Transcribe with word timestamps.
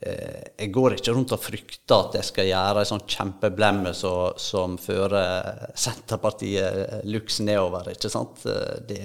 jeg 0.00 0.70
går 0.74 0.96
ikke 0.96 1.12
rundt 1.16 1.32
og 1.32 1.40
frykter 1.40 1.96
at 1.96 2.16
jeg 2.18 2.28
skal 2.28 2.48
gjøre 2.50 2.82
en 2.82 2.88
sånn 2.90 3.04
kjempeblemme 3.08 3.92
så, 3.96 4.12
som 4.40 4.76
fører 4.80 5.70
Senterpartiet 5.78 7.06
luks 7.08 7.40
nedover. 7.40 7.88
ikke 7.94 8.10
sant? 8.12 8.44
Det, 8.88 9.00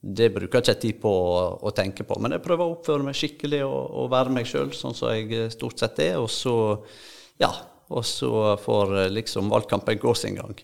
det 0.00 0.30
bruker 0.32 0.60
jeg 0.60 0.64
ikke 0.64 0.84
tid 0.86 1.00
på 1.02 1.10
å, 1.10 1.42
å, 1.60 1.74
tenke 1.76 2.06
på. 2.08 2.20
Men 2.22 2.36
jeg 2.36 2.44
prøver 2.44 2.64
å 2.64 2.76
oppføre 2.76 3.08
meg 3.08 3.18
skikkelig 3.18 3.64
og, 3.66 3.82
og 4.00 4.10
være 4.14 4.36
meg 4.38 4.48
sjøl, 4.48 4.70
sånn 4.76 4.96
som 4.96 5.12
jeg 5.12 5.50
stort 5.56 5.82
sett 5.82 6.00
er. 6.06 6.16
Og 6.22 6.30
så, 6.32 6.54
ja, 7.42 7.50
og 7.90 8.06
så 8.06 8.56
får 8.62 8.96
liksom 9.10 9.50
valgkampen 9.52 10.00
gå 10.00 10.14
sin 10.16 10.38
gang. 10.38 10.54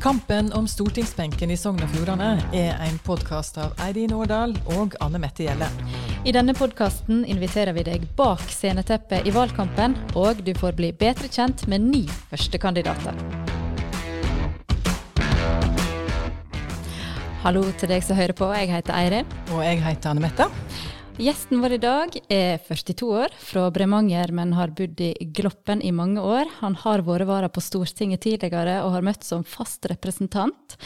Kampen 0.00 0.52
om 0.52 0.68
stortingsbenken 0.68 1.50
i 1.50 1.56
Sogn 1.58 1.82
og 1.82 1.90
Fjordane 1.90 2.36
er 2.54 2.76
en 2.86 3.00
podkast 3.02 3.56
av 3.58 3.72
Eirin 3.82 4.12
Årdal 4.14 4.52
og 4.76 4.94
Anne 5.02 5.18
Mette 5.18 5.42
Gjelle. 5.42 5.66
I 6.22 6.30
denne 6.36 6.54
podkasten 6.54 7.24
inviterer 7.26 7.74
vi 7.74 7.82
deg 7.88 8.04
bak 8.18 8.44
sceneteppet 8.46 9.26
i 9.26 9.32
valgkampen, 9.34 9.96
og 10.14 10.44
du 10.46 10.52
får 10.54 10.78
bli 10.78 10.92
bedre 10.94 11.26
kjent 11.26 11.66
med 11.66 11.82
ni 11.90 12.04
førstekandidater. 12.30 13.18
Hallo 17.42 17.64
til 17.80 17.90
deg 17.90 18.06
som 18.06 18.18
hører 18.18 18.38
på. 18.38 18.52
Jeg 18.54 18.70
heter 18.70 18.94
Eirin. 18.98 19.36
Og 19.50 19.66
jeg 19.66 19.82
heter 19.82 20.14
Anne 20.14 20.22
Mette. 20.22 20.46
Gjesten 21.18 21.58
vår 21.58 21.72
i 21.74 21.78
dag 21.82 22.12
er 22.30 22.60
42 22.62 23.06
år, 23.10 23.32
fra 23.42 23.64
Bremanger, 23.74 24.30
men 24.30 24.52
har 24.54 24.70
bodd 24.70 25.00
i 25.02 25.26
Gloppen 25.34 25.80
i 25.82 25.90
mange 25.90 26.22
år. 26.22 26.46
Han 26.60 26.76
har 26.78 27.02
vært 27.02 27.26
vara 27.26 27.48
på 27.50 27.58
Stortinget 27.58 28.22
tidligere 28.22 28.76
og 28.84 28.92
har 28.94 29.02
møtt 29.02 29.26
som 29.26 29.42
fast 29.42 29.88
representant. 29.90 30.76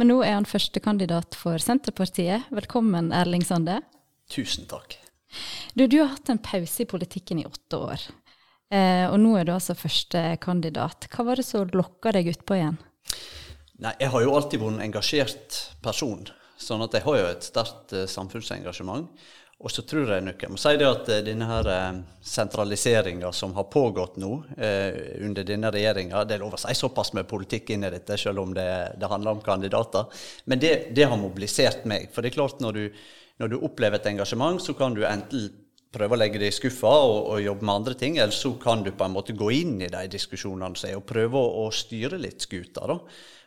Men 0.00 0.08
nå 0.08 0.22
er 0.24 0.38
han 0.38 0.48
førstekandidat 0.48 1.36
for 1.36 1.60
Senterpartiet. 1.60 2.48
Velkommen, 2.56 3.12
Erling 3.12 3.44
Sande. 3.44 3.82
Tusen 4.32 4.64
takk. 4.70 4.96
Du, 5.76 5.84
du 5.84 5.98
har 6.00 6.14
hatt 6.14 6.32
en 6.32 6.40
pause 6.40 6.86
i 6.86 6.88
politikken 6.88 7.44
i 7.44 7.44
åtte 7.44 7.82
år. 7.90 8.08
Eh, 8.72 9.04
og 9.10 9.18
nå 9.20 9.34
er 9.36 9.44
du 9.44 9.52
altså 9.52 9.76
førstekandidat. 9.76 11.10
Hva 11.12 11.28
var 11.28 11.36
det 11.36 11.44
som 11.44 11.68
lokka 11.76 12.16
deg 12.16 12.32
utpå 12.32 12.56
igjen? 12.56 12.80
Nei, 13.84 13.92
Jeg 14.00 14.14
har 14.16 14.24
jo 14.24 14.32
alltid 14.32 14.64
vært 14.64 14.78
en 14.78 14.86
engasjert 14.88 15.62
person. 15.84 16.24
Sånn 16.56 16.80
at 16.86 16.94
jeg 16.96 17.04
har 17.04 17.20
jo 17.20 17.30
et 17.34 17.44
sterkt 17.44 17.92
uh, 17.92 18.06
samfunnsengasjement. 18.08 19.10
Og 19.62 19.70
så 19.70 19.84
tror 19.86 20.10
jeg 20.10 20.24
nok 20.26 20.42
jeg 20.42 20.52
må 20.52 20.58
si 20.60 20.74
det 20.80 20.86
at 20.88 21.10
eh, 21.14 21.22
denne 21.24 21.46
her 21.48 21.68
eh, 21.70 21.98
sentraliseringa 22.26 23.30
som 23.32 23.54
har 23.56 23.68
pågått 23.72 24.18
nå 24.20 24.32
eh, 24.58 25.20
under 25.24 25.46
denne 25.46 25.70
regjeringa 25.72 26.24
Det 26.26 26.36
er 26.36 26.42
lov 26.42 26.56
å 26.56 26.60
si 26.60 26.74
såpass 26.76 27.14
med 27.14 27.28
politikk 27.30 27.70
inn 27.74 27.86
i 27.86 27.92
dette, 27.94 28.18
selv 28.20 28.42
om 28.42 28.54
det, 28.56 28.68
det 28.98 29.10
handler 29.10 29.36
om 29.36 29.44
kandidater. 29.44 30.10
Men 30.50 30.60
det, 30.60 30.74
det, 30.96 31.06
har 31.08 31.20
mobilisert 31.20 31.86
meg. 31.88 32.10
For 32.12 32.22
det 32.22 32.32
er 32.32 32.38
klart, 32.40 32.58
når 32.64 32.80
du, 32.80 33.04
når 33.42 33.54
du, 33.54 33.60
opplever 33.68 34.00
et 34.00 34.10
engasjement, 34.10 34.60
så 34.62 34.74
kan 34.76 34.96
du 34.96 35.04
enten 35.06 35.48
prøve 35.94 36.16
å 36.16 36.18
legge 36.18 36.40
det 36.42 36.50
i 36.50 36.56
skuffa 36.56 36.90
og, 36.90 37.18
og, 37.30 37.38
jobbe 37.44 37.64
med 37.64 37.74
andre 37.76 37.94
ting, 37.98 38.18
eller 38.18 38.34
så 38.34 38.50
kan 38.58 38.82
du 38.82 38.90
på 38.90 39.06
en 39.06 39.14
måte 39.14 39.36
gå 39.38 39.52
inn 39.54 39.76
i 39.78 39.92
de 39.92 40.04
diskusjonene 40.10 40.74
som 40.74 40.90
er, 40.90 40.98
og 40.98 41.06
prøve 41.06 41.38
å, 41.38 41.64
å 41.64 41.70
styre 41.70 42.18
litt 42.18 42.42
skuta. 42.42 42.88
da. 42.90 42.98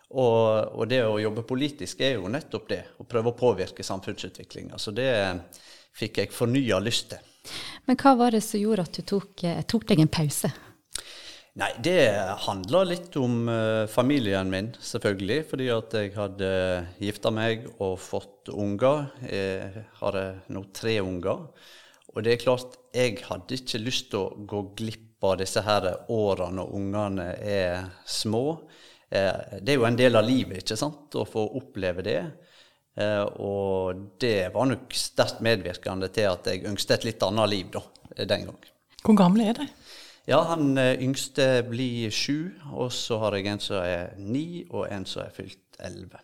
Og, 0.08 0.38
og, 0.71 0.83
det 0.88 1.02
å 1.03 1.17
jobbe 1.19 1.44
politisk 1.44 2.02
er 2.08 2.16
jo 2.16 2.30
nettopp 2.31 2.69
det. 2.71 2.83
Å 2.95 3.05
prøve 3.08 3.33
å 3.33 3.38
påvirke 3.38 3.83
samfunnsutviklinga. 3.83 4.80
Så 4.80 4.95
det 4.95 5.11
fikk 5.97 6.21
jeg 6.21 6.35
fornya 6.35 6.79
lyst 6.83 7.11
til. 7.13 7.51
Men 7.87 7.99
hva 8.01 8.15
var 8.19 8.35
det 8.35 8.43
som 8.43 8.59
gjorde 8.59 8.87
at 8.87 8.97
du 8.99 9.05
tok, 9.07 9.43
eh, 9.47 9.61
tok 9.67 9.87
deg 9.89 10.03
en 10.03 10.11
pause? 10.11 10.51
Nei, 11.57 11.71
det 11.81 12.01
handla 12.43 12.83
litt 12.85 13.15
om 13.17 13.47
uh, 13.49 13.87
familien 13.89 14.51
min, 14.51 14.67
selvfølgelig. 14.77 15.39
Fordi 15.49 15.69
at 15.73 15.95
jeg 15.97 16.11
hadde 16.13 16.49
gifta 17.01 17.31
meg 17.33 17.65
og 17.79 17.95
fått 17.97 18.51
unger. 18.53 19.07
Jeg 19.25 19.87
har 19.97 20.19
nå 20.53 20.63
tre 20.77 20.99
unger. 21.01 21.47
Og 22.13 22.21
det 22.25 22.35
er 22.35 22.43
klart, 22.43 22.77
jeg 22.93 23.17
hadde 23.25 23.57
ikke 23.57 23.81
lyst 23.81 24.11
til 24.11 24.21
å 24.21 24.45
gå 24.49 24.61
glipp 24.77 25.25
av 25.25 25.39
disse 25.41 25.63
her 25.65 25.87
årene 26.13 26.59
når 26.59 26.75
ungene 26.77 27.27
er 27.41 27.89
små. 28.05 28.43
Eh, 29.09 29.57
det 29.61 29.73
er 29.73 29.80
jo 29.80 29.87
en 29.87 29.97
del 29.97 30.19
av 30.19 30.25
livet, 30.27 30.61
ikke 30.61 30.77
sant, 30.80 31.15
å 31.17 31.25
få 31.27 31.45
oppleve 31.59 32.05
det. 32.05 32.19
Eh, 32.97 33.23
og 33.43 34.03
det 34.21 34.49
var 34.53 34.69
nok 34.69 34.93
sterkt 34.97 35.43
medvirkende 35.45 36.09
til 36.13 36.31
at 36.31 36.49
jeg 36.49 36.65
ønsket 36.69 36.97
et 36.97 37.09
litt 37.11 37.25
annet 37.27 37.52
liv 37.53 37.73
da, 37.75 37.83
den 38.23 38.47
gang. 38.49 38.71
Hvor 39.03 39.17
gamle 39.17 39.49
er 39.52 39.59
de? 39.59 39.67
Ja, 40.27 40.41
Han 40.49 40.77
eh, 40.77 40.97
yngste 41.03 41.63
blir 41.69 42.11
sju, 42.11 42.52
og 42.73 42.91
så 42.91 43.21
har 43.23 43.37
jeg 43.37 43.47
en 43.52 43.61
som 43.63 43.83
er 43.83 44.15
ni, 44.19 44.65
og 44.69 44.89
en 44.91 45.05
som 45.07 45.23
er 45.23 45.36
fylt 45.36 45.80
elleve. 45.80 46.23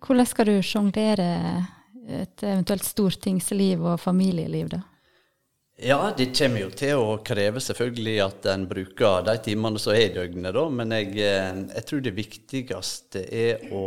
Hvordan 0.00 0.26
skal 0.26 0.48
du 0.48 0.56
sjonglere 0.64 1.28
et 2.10 2.42
eventuelt 2.42 2.86
stortingsliv 2.86 3.82
og 3.84 4.00
familieliv, 4.00 4.70
da? 4.72 4.80
Ja, 5.80 6.10
det 6.16 6.32
kommer 6.36 6.60
jo 6.60 6.72
til 6.76 6.98
å 7.00 7.12
kreve 7.24 7.60
selvfølgelig 7.64 8.16
at 8.20 8.48
en 8.52 8.66
bruker 8.68 9.22
de 9.24 9.36
timene 9.46 9.80
som 9.80 9.94
er 9.94 10.10
i 10.10 10.12
døgnet, 10.12 10.52
da. 10.52 10.64
Men 10.68 10.92
jeg, 10.92 11.14
eh, 11.24 11.62
jeg 11.76 11.86
tror 11.88 12.02
det 12.04 12.16
viktigste 12.16 13.22
er 13.24 13.70
å, 13.72 13.84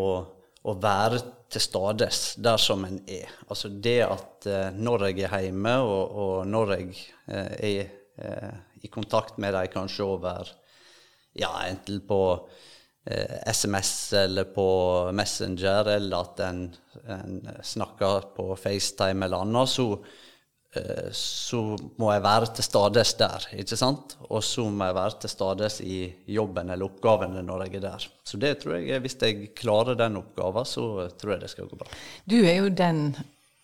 å 0.63 0.75
være 0.79 1.19
til 1.53 1.61
stades 1.61 2.21
der 2.41 2.59
som 2.61 2.85
en 2.87 2.99
er. 3.09 3.31
Altså 3.49 3.69
det 3.69 3.99
at 4.05 4.47
eh, 4.49 4.69
når 4.75 5.09
jeg 5.09 5.27
er 5.27 5.47
hjemme, 5.47 5.77
og, 5.83 6.17
og 6.23 6.35
når 6.49 6.75
jeg 6.77 6.91
eh, 7.27 7.55
er 7.69 7.81
eh, 8.17 8.53
i 8.83 8.91
kontakt 8.91 9.39
med 9.41 9.55
dem 9.55 9.71
kanskje 9.73 10.07
over 10.07 10.53
ja, 11.33 11.51
enten 11.69 12.03
på 12.07 12.21
SMS 13.03 14.13
eller 14.15 14.45
på 14.55 14.65
Messenger, 15.11 15.89
eller 15.97 16.21
at 16.23 16.37
en, 16.45 16.61
en 17.11 17.33
snakker 17.59 18.29
på 18.37 18.45
FaceTime 18.55 19.25
eller 19.25 19.43
annet, 19.43 19.71
så 19.73 19.87
Eh, 19.97 20.32
så 21.13 21.59
må 22.01 22.07
jeg 22.09 22.23
være 22.25 22.47
til 22.57 22.65
stades 22.65 23.11
der, 23.19 23.45
ikke 23.61 23.77
sant? 23.77 24.15
Og 24.25 24.41
så 24.45 24.65
må 24.65 24.87
jeg 24.89 24.95
være 24.97 25.19
til 25.21 25.29
stades 25.29 25.75
i 25.85 25.97
jobben 26.33 26.71
eller 26.73 26.87
oppgavene 26.87 27.43
når 27.45 27.67
jeg 27.67 27.77
er 27.77 27.83
der. 27.85 28.07
Så 28.25 28.39
det 28.41 28.55
tror 28.63 28.79
jeg, 28.79 29.01
hvis 29.03 29.17
jeg 29.21 29.51
klarer 29.57 29.99
den 29.99 30.17
oppgaven, 30.17 30.65
så 30.65 31.07
tror 31.19 31.35
jeg 31.35 31.43
det 31.43 31.51
skal 31.53 31.69
gå 31.69 31.77
bra. 31.77 31.89
Du 32.25 32.39
er 32.41 32.57
jo 32.63 32.71
den 32.73 33.05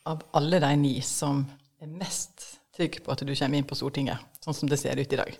av 0.10 0.22
alle 0.38 0.62
de 0.62 0.74
ni 0.78 0.96
som 1.06 1.42
er 1.82 1.90
mest 1.90 2.46
trygg 2.78 3.00
på 3.02 3.14
at 3.16 3.26
du 3.26 3.34
kommer 3.34 3.58
inn 3.58 3.70
på 3.70 3.78
Stortinget, 3.80 4.22
sånn 4.46 4.58
som 4.62 4.70
det 4.70 4.78
ser 4.82 5.02
ut 5.02 5.18
i 5.18 5.20
dag. 5.20 5.34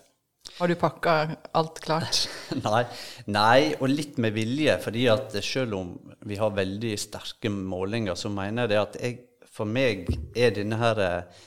Har 0.58 0.72
du 0.72 0.76
pakka 0.80 1.16
alt 1.56 1.78
klart? 1.84 2.24
nei, 2.66 2.82
nei, 3.30 3.76
og 3.78 3.92
litt 3.94 4.18
med 4.18 4.34
vilje. 4.34 4.80
fordi 4.82 5.06
at 5.12 5.38
selv 5.46 5.78
om 5.78 5.94
vi 6.26 6.40
har 6.40 6.58
veldig 6.58 6.96
sterke 6.98 7.54
målinger, 7.54 8.18
så 8.18 8.34
mener 8.34 8.66
jeg 8.66 8.74
det 8.74 8.82
at 8.82 9.00
jeg, 9.04 9.22
for 9.46 9.70
meg 9.70 10.10
er 10.34 10.58
denne 10.58 10.82
her 10.82 11.06
Eh, 11.06 11.46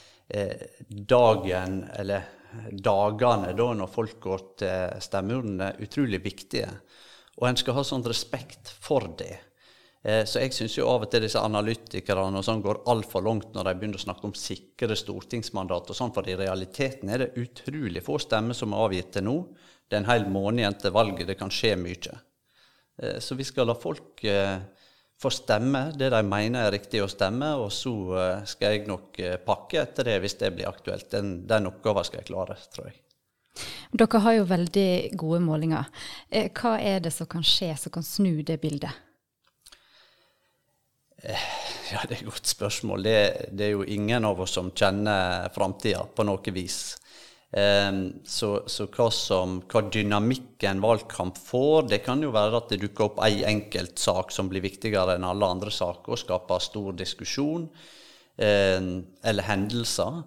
dagen, 0.88 1.82
eller 1.98 2.28
dagene 2.72 3.52
da 3.56 3.68
når 3.76 3.90
folk 3.92 4.18
går 4.22 4.44
til 4.62 5.00
stemmeurnene, 5.04 5.72
utrolig 5.84 6.20
viktige. 6.24 6.68
Og 7.40 7.48
en 7.48 7.58
skal 7.58 7.78
ha 7.78 7.84
sånn 7.86 8.04
respekt 8.04 8.72
for 8.82 9.08
det. 9.18 9.38
Eh, 10.02 10.24
så 10.26 10.42
jeg 10.42 10.54
syns 10.56 10.74
jo 10.76 10.88
av 10.90 11.06
og 11.06 11.12
til 11.12 11.22
disse 11.24 11.40
analytikerne 11.40 12.40
og 12.40 12.44
sånn 12.46 12.62
går 12.64 12.82
altfor 12.90 13.22
langt 13.22 13.54
når 13.54 13.68
de 13.68 13.74
begynner 13.78 14.00
å 14.00 14.04
snakke 14.04 14.26
om 14.28 14.34
sikre 14.36 14.96
stortingsmandat 14.98 15.92
og 15.92 15.98
sånn, 15.98 16.12
for 16.14 16.26
i 16.26 16.36
realiteten 16.38 17.12
er 17.12 17.22
det 17.22 17.42
utrolig 17.42 18.02
få 18.04 18.18
stemmer 18.22 18.58
som 18.58 18.74
er 18.74 18.84
avgitt 18.88 19.12
til 19.16 19.28
nå. 19.28 19.38
Det 19.86 19.96
er 19.96 20.02
en 20.02 20.10
hel 20.10 20.26
måned 20.32 20.64
igjen 20.64 20.78
til 20.82 20.94
valget. 20.96 21.28
Det 21.30 21.38
kan 21.38 21.52
skje 21.52 21.76
mye. 21.80 22.18
Eh, 22.98 23.18
så 23.22 23.38
vi 23.38 23.46
skal 23.46 23.70
la 23.70 23.78
folk 23.78 24.24
får 25.22 25.36
stemme 25.36 25.82
det 25.98 26.10
de 26.10 26.20
mener 26.26 26.66
er 26.66 26.74
riktig 26.74 27.02
å 27.02 27.10
stemme, 27.10 27.52
og 27.62 27.70
så 27.74 27.94
eh, 28.18 28.42
skal 28.48 28.74
jeg 28.74 28.88
nok 28.90 29.20
eh, 29.22 29.38
pakke 29.46 29.84
etter 29.84 30.10
det 30.10 30.18
hvis 30.24 30.38
det 30.40 30.50
blir 30.56 30.70
aktuelt. 30.70 31.08
Den, 31.12 31.34
den 31.48 31.70
oppgaven 31.70 32.08
skal 32.08 32.22
jeg 32.22 32.30
klare, 32.32 32.58
tror 32.74 32.90
jeg. 32.90 32.98
Dere 33.92 34.22
har 34.24 34.36
jo 34.38 34.48
veldig 34.48 34.90
gode 35.20 35.40
målinger. 35.44 35.88
Eh, 36.30 36.50
hva 36.56 36.78
er 36.80 37.02
det 37.04 37.12
som 37.14 37.28
kan 37.30 37.44
skje 37.46 37.74
som 37.78 37.94
kan 37.94 38.06
snu 38.06 38.42
det 38.42 38.58
bildet? 38.62 38.92
Ja, 41.22 42.00
Det 42.08 42.16
er 42.16 42.22
et 42.22 42.26
godt 42.26 42.48
spørsmål. 42.50 43.04
Det, 43.04 43.18
det 43.54 43.66
er 43.68 43.76
jo 43.76 43.84
ingen 43.86 44.24
av 44.26 44.40
oss 44.42 44.56
som 44.56 44.72
kjenner 44.74 45.52
framtida 45.54 46.02
på 46.16 46.24
noe 46.26 46.54
vis. 46.56 46.96
Ehm, 47.52 48.24
så, 48.24 48.62
så 48.66 48.86
hva, 48.88 49.10
som, 49.12 49.58
hva, 49.68 49.82
dynamikken 49.92 50.80
valgkamp 50.80 51.36
får, 51.36 51.90
det 51.90 51.98
kan 52.06 52.22
jo 52.24 52.30
være 52.32 52.62
at 52.62 52.72
det 52.72 52.80
dukker 52.86 53.10
opp 53.10 53.20
ei 53.26 53.42
enkelt 53.44 54.00
sak 54.00 54.32
som 54.32 54.48
blir 54.48 54.64
viktigere 54.64 55.18
enn 55.18 55.26
alle 55.28 55.50
andre 55.52 55.72
saker, 55.74 56.14
og 56.14 56.22
skaper 56.22 56.64
stor 56.64 56.96
diskusjon, 56.96 57.68
ehm, 58.40 58.94
eller 59.20 59.48
hendelser. 59.50 60.22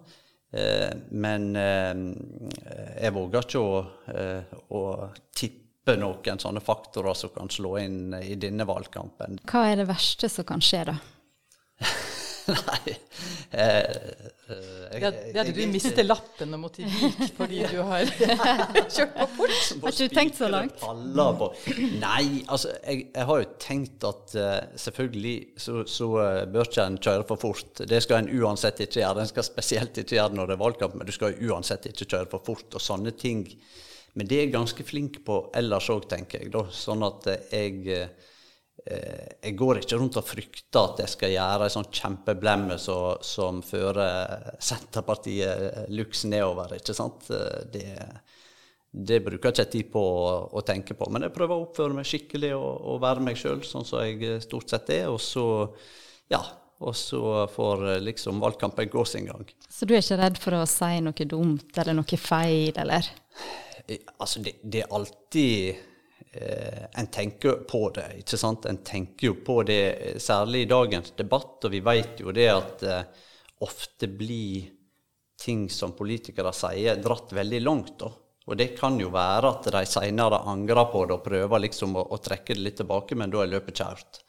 Ehm, 0.54 1.02
men 1.10 1.50
jeg 1.56 3.14
våger 3.16 3.42
ikke 3.42 3.64
å, 3.64 3.82
eh, 4.14 4.54
å 4.70 4.82
tippe 5.34 5.96
noen 5.98 6.38
sånne 6.38 6.62
faktorer 6.62 7.14
som 7.18 7.34
kan 7.34 7.50
slå 7.50 7.74
inn 7.82 8.14
i 8.22 8.38
denne 8.38 8.66
valgkampen. 8.66 9.40
Hva 9.50 9.66
er 9.72 9.82
det 9.82 9.90
verste 9.90 10.30
som 10.30 10.46
kan 10.46 10.62
skje, 10.62 10.84
da? 10.92 10.96
Nei. 12.54 12.94
Eh, 13.50 13.80
eh, 13.80 15.00
Det, 15.00 15.10
det 15.34 15.40
at 15.40 15.48
du 15.48 15.58
mistet 15.58 15.72
mister 15.72 16.06
lappen 16.06 16.54
og 16.54 16.60
måtte 16.62 16.84
i 16.84 16.90
vik 16.90 17.32
fordi 17.36 17.62
du 17.72 17.80
har 17.88 18.06
kjørt 18.94 19.16
på 19.16 19.26
fort. 19.38 19.56
Har 19.82 19.94
ikke 19.94 20.06
du 20.06 20.14
tenkt 20.14 20.38
så 20.38 20.50
langt? 20.52 20.76
På. 20.80 21.48
Nei, 22.00 22.44
altså, 22.46 22.74
jeg, 22.84 23.08
jeg 23.14 23.28
har 23.30 23.42
jo 23.42 23.48
tenkt 23.62 24.06
at 24.06 24.36
uh, 24.38 24.60
selvfølgelig 24.78 25.34
så, 25.66 25.82
så 25.90 26.10
uh, 26.14 26.44
bør 26.52 26.70
ikke 26.70 26.86
en 26.86 27.00
kjøre 27.08 27.26
for 27.32 27.42
fort. 27.42 27.82
Det 27.82 28.00
skal 28.04 28.22
en 28.22 28.30
uansett 28.38 28.84
ikke 28.86 29.00
gjøre. 29.02 29.24
En 29.24 29.32
skal 29.32 29.48
spesielt 29.48 29.98
ikke 30.02 30.18
gjøre 30.18 30.34
det 30.34 30.40
når 30.40 30.52
det 30.52 30.56
er 30.56 30.62
valgkamp, 30.62 30.96
men 31.00 31.08
du 31.10 31.14
skal 31.16 31.34
jo 31.34 31.50
uansett 31.52 31.90
ikke 31.90 32.08
kjøre 32.14 32.30
for 32.36 32.46
fort 32.46 32.78
og 32.78 32.84
sånne 32.84 33.14
ting. 33.18 33.44
Men 34.16 34.30
det 34.30 34.38
er 34.38 34.46
jeg 34.46 34.54
ganske 34.54 34.86
flink 34.86 35.20
på 35.26 35.42
ellers 35.56 35.90
òg, 35.92 36.06
tenker 36.08 36.44
jeg. 36.44 36.54
Da. 36.54 36.64
Sånn 36.72 37.04
at 37.06 37.26
uh, 37.32 37.36
jeg 37.50 38.06
jeg 38.86 39.56
går 39.58 39.80
ikke 39.80 39.98
rundt 39.98 40.16
og 40.20 40.26
frykter 40.28 40.80
at 40.82 41.00
jeg 41.02 41.10
skal 41.10 41.32
gjøre 41.34 41.66
ei 41.66 41.72
sånn 41.74 41.88
kjempeblemme 41.90 42.76
så, 42.78 42.98
som 43.24 43.58
fører 43.66 44.52
Senterpartiet 44.62 45.88
luks 45.90 46.24
nedover, 46.30 46.76
ikke 46.78 46.94
sant. 46.94 47.26
Det, 47.72 47.86
det 48.96 49.18
bruker 49.24 49.50
jeg 49.50 49.56
ikke 49.58 49.72
tid 49.72 49.90
på 49.92 50.00
å, 50.00 50.28
å 50.56 50.62
tenke 50.64 50.94
på. 50.96 51.08
Men 51.12 51.26
jeg 51.26 51.34
prøver 51.34 51.56
å 51.56 51.66
oppføre 51.66 51.98
meg 51.98 52.06
skikkelig 52.08 52.52
og, 52.56 52.70
og 52.92 53.02
være 53.02 53.26
meg 53.26 53.40
sjøl, 53.40 53.64
sånn 53.66 53.84
som 53.88 54.04
jeg 54.06 54.38
stort 54.46 54.72
sett 54.72 54.94
er. 54.94 55.10
Og 55.12 55.20
så, 55.20 55.44
ja, 56.32 56.40
og 56.78 56.96
så 56.96 57.46
får 57.52 57.84
liksom 58.04 58.40
valgkampen 58.40 58.88
gå 58.92 59.04
sin 59.08 59.28
gang. 59.28 59.44
Så 59.68 59.88
du 59.88 59.94
er 59.96 60.04
ikke 60.04 60.20
redd 60.20 60.40
for 60.40 60.56
å 60.58 60.64
si 60.68 60.94
noe 61.04 61.28
dumt 61.28 61.78
eller 61.80 61.96
noe 61.96 62.20
feil, 62.20 62.72
eller? 62.76 63.10
Eh, 63.86 64.00
Altså, 64.18 64.40
det, 64.42 64.56
det 64.64 64.82
er 64.82 64.96
alltid 64.96 65.68
eh, 65.74 65.84
En 67.00 67.06
tenker 67.12 67.62
på 67.68 67.90
det, 67.94 68.06
ikke 68.22 68.38
sant. 68.40 68.66
En 68.66 68.82
tenker 68.84 69.30
jo 69.30 69.36
på 69.46 69.60
det, 69.68 69.82
eh, 69.92 70.18
særlig 70.18 70.64
i 70.64 70.70
dagens 70.70 71.12
debatt, 71.16 71.64
og 71.64 71.72
vi 71.72 71.80
vet 71.80 72.20
jo 72.20 72.32
det 72.32 72.48
at 72.52 72.82
eh, 72.82 73.02
ofte 73.66 74.08
blir 74.08 74.68
ting 75.40 75.66
som 75.70 75.92
politikere 75.96 76.52
sier, 76.56 77.00
dratt 77.02 77.32
veldig 77.36 77.60
langt. 77.62 77.98
da. 77.98 78.10
Og 78.46 78.56
det 78.56 78.72
kan 78.78 78.98
jo 79.00 79.10
være 79.10 79.50
at 79.50 79.70
de 79.74 79.82
seinere 79.90 80.44
angrer 80.46 80.86
på 80.92 81.04
det 81.06 81.16
og 81.16 81.24
prøver 81.24 81.64
liksom 81.66 81.96
å, 81.98 82.06
å 82.14 82.20
trekke 82.22 82.54
det 82.54 82.62
litt 82.62 82.78
tilbake, 82.80 83.18
men 83.18 83.32
da 83.32 83.42
er 83.42 83.52
løpet 83.52 83.82
kjært. 83.82 84.20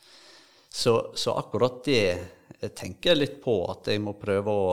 Så, 0.68 1.14
så 1.16 1.38
akkurat 1.38 1.84
det 1.86 2.02
jeg 2.58 2.74
tenker 2.76 3.14
jeg 3.14 3.20
litt 3.22 3.38
på, 3.44 3.60
at 3.70 3.88
jeg 3.92 4.02
må 4.02 4.16
prøve 4.18 4.52
å 4.54 4.72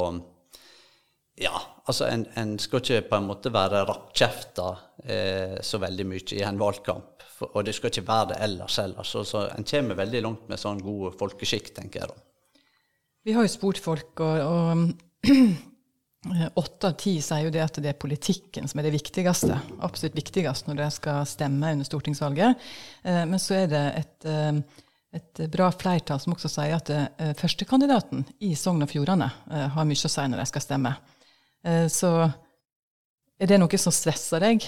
ja, 1.35 1.55
altså 1.85 2.07
en, 2.07 2.27
en 2.39 2.55
skal 2.63 2.81
ikke 2.81 3.09
på 3.09 3.19
en 3.19 3.27
måte 3.27 3.51
være 3.55 3.83
rappkjefta 3.89 4.67
eh, 5.03 5.57
så 5.67 5.81
veldig 5.83 6.07
mye 6.07 6.37
i 6.37 6.45
en 6.47 6.61
valgkamp. 6.61 7.14
For, 7.45 7.59
og 7.59 7.67
det 7.67 7.75
skal 7.77 7.93
ikke 7.93 8.07
være 8.09 8.33
det 8.33 8.41
ellers 8.47 8.79
heller. 8.81 9.05
Så, 9.05 9.25
så 9.29 9.47
en 9.53 9.67
kommer 9.69 9.99
veldig 9.99 10.23
langt 10.25 10.49
med 10.49 10.61
sånn 10.61 10.81
god 10.83 11.19
folkeskikk, 11.21 11.75
tenker 11.77 12.05
jeg 12.05 12.13
da. 12.13 12.17
Vi 13.25 13.33
har 13.33 13.45
jo 13.47 13.53
spurt 13.53 13.81
folk, 13.81 14.21
og, 14.21 14.41
og 14.45 15.25
åtte 16.61 16.91
av 16.91 16.97
ti 17.01 17.17
sier 17.25 17.47
jo 17.47 17.53
det 17.53 17.63
at 17.65 17.81
det 17.81 17.93
er 17.93 18.01
politikken 18.01 18.69
som 18.69 18.81
er 18.81 18.89
det 18.89 18.95
viktigste. 18.97 19.59
Absolutt 19.85 20.17
viktigst 20.17 20.69
når 20.69 20.81
de 20.83 20.89
skal 20.93 21.29
stemme 21.29 21.73
under 21.77 21.89
stortingsvalget. 21.89 22.65
Eh, 23.05 23.25
Men 23.29 23.41
så 23.41 23.63
er 23.63 23.73
det 23.73 23.85
et, 24.03 24.29
eh, 24.29 24.61
et 25.21 25.45
bra 25.53 25.71
flertall 25.73 26.21
som 26.21 26.37
også 26.37 26.53
sier 26.53 26.77
at 26.77 26.93
eh, 26.93 27.35
førstekandidaten 27.41 28.25
i 28.45 28.55
Sogn 28.59 28.85
og 28.85 28.93
Fjordane 28.93 29.31
har 29.49 29.89
mye 29.89 30.09
å 30.09 30.13
si 30.13 30.29
når 30.29 30.45
de 30.45 30.49
skal 30.53 30.65
stemme. 30.65 30.97
Så 31.89 32.09
er 33.41 33.49
det 33.49 33.57
noe 33.57 33.79
som 33.81 33.93
stresser 33.95 34.43
deg? 34.45 34.67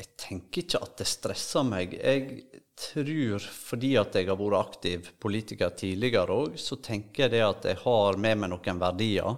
Jeg 0.00 0.14
tenker 0.16 0.64
ikke 0.64 0.80
at 0.80 0.94
det 1.00 1.06
stresser 1.08 1.64
meg. 1.66 1.92
Jeg 2.00 2.62
tror, 2.80 3.44
fordi 3.52 3.90
at 4.00 4.14
jeg 4.16 4.30
har 4.30 4.38
vært 4.40 4.60
aktiv 4.60 5.10
politiker 5.20 5.74
tidligere 5.76 6.36
òg, 6.46 6.54
så 6.60 6.78
tenker 6.80 7.26
jeg 7.26 7.34
det 7.34 7.42
at 7.44 7.68
jeg 7.68 7.80
har 7.82 8.20
med 8.20 8.40
meg 8.40 8.52
noen 8.54 8.80
verdier 8.80 9.34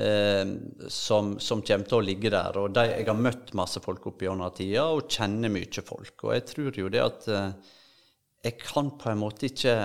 eh, 0.00 0.54
som, 0.88 1.34
som 1.36 1.60
kommer 1.60 1.90
til 1.90 1.98
å 1.98 2.06
ligge 2.06 2.32
der. 2.32 2.60
Og 2.62 2.72
de, 2.72 2.86
jeg 2.94 3.08
har 3.10 3.20
møtt 3.26 3.52
masse 3.58 3.82
folk 3.84 4.08
opp 4.08 4.24
gjennom 4.24 4.56
tida 4.56 4.86
og 4.94 5.04
kjenner 5.12 5.52
mye 5.52 5.84
folk. 5.84 6.16
Og 6.24 6.32
jeg 6.38 6.46
tror 6.54 6.80
jo 6.80 6.88
det 6.92 7.04
at 7.04 7.28
eh, 7.28 7.76
jeg 8.48 8.58
kan 8.64 8.94
på 9.00 9.12
en 9.12 9.20
måte 9.20 9.52
ikke 9.52 9.76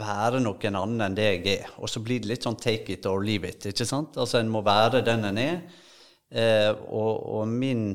være 0.00 0.42
noen 0.42 0.76
annen 0.76 1.06
enn 1.06 1.16
det 1.16 1.28
jeg 1.28 1.44
er. 1.54 1.70
Og 1.80 1.88
så 1.88 2.02
blir 2.04 2.20
det 2.20 2.34
litt 2.34 2.46
sånn 2.46 2.58
take 2.60 2.98
it 2.98 3.06
or 3.08 3.22
leave 3.24 3.48
it. 3.48 3.70
ikke 3.70 3.86
sant? 3.88 4.18
Altså 4.20 4.40
En 4.40 4.50
må 4.52 4.64
være 4.66 5.04
den 5.06 5.24
en 5.30 5.40
er. 5.40 5.62
Eh, 6.30 6.70
og, 6.90 7.22
og 7.38 7.48
min, 7.48 7.94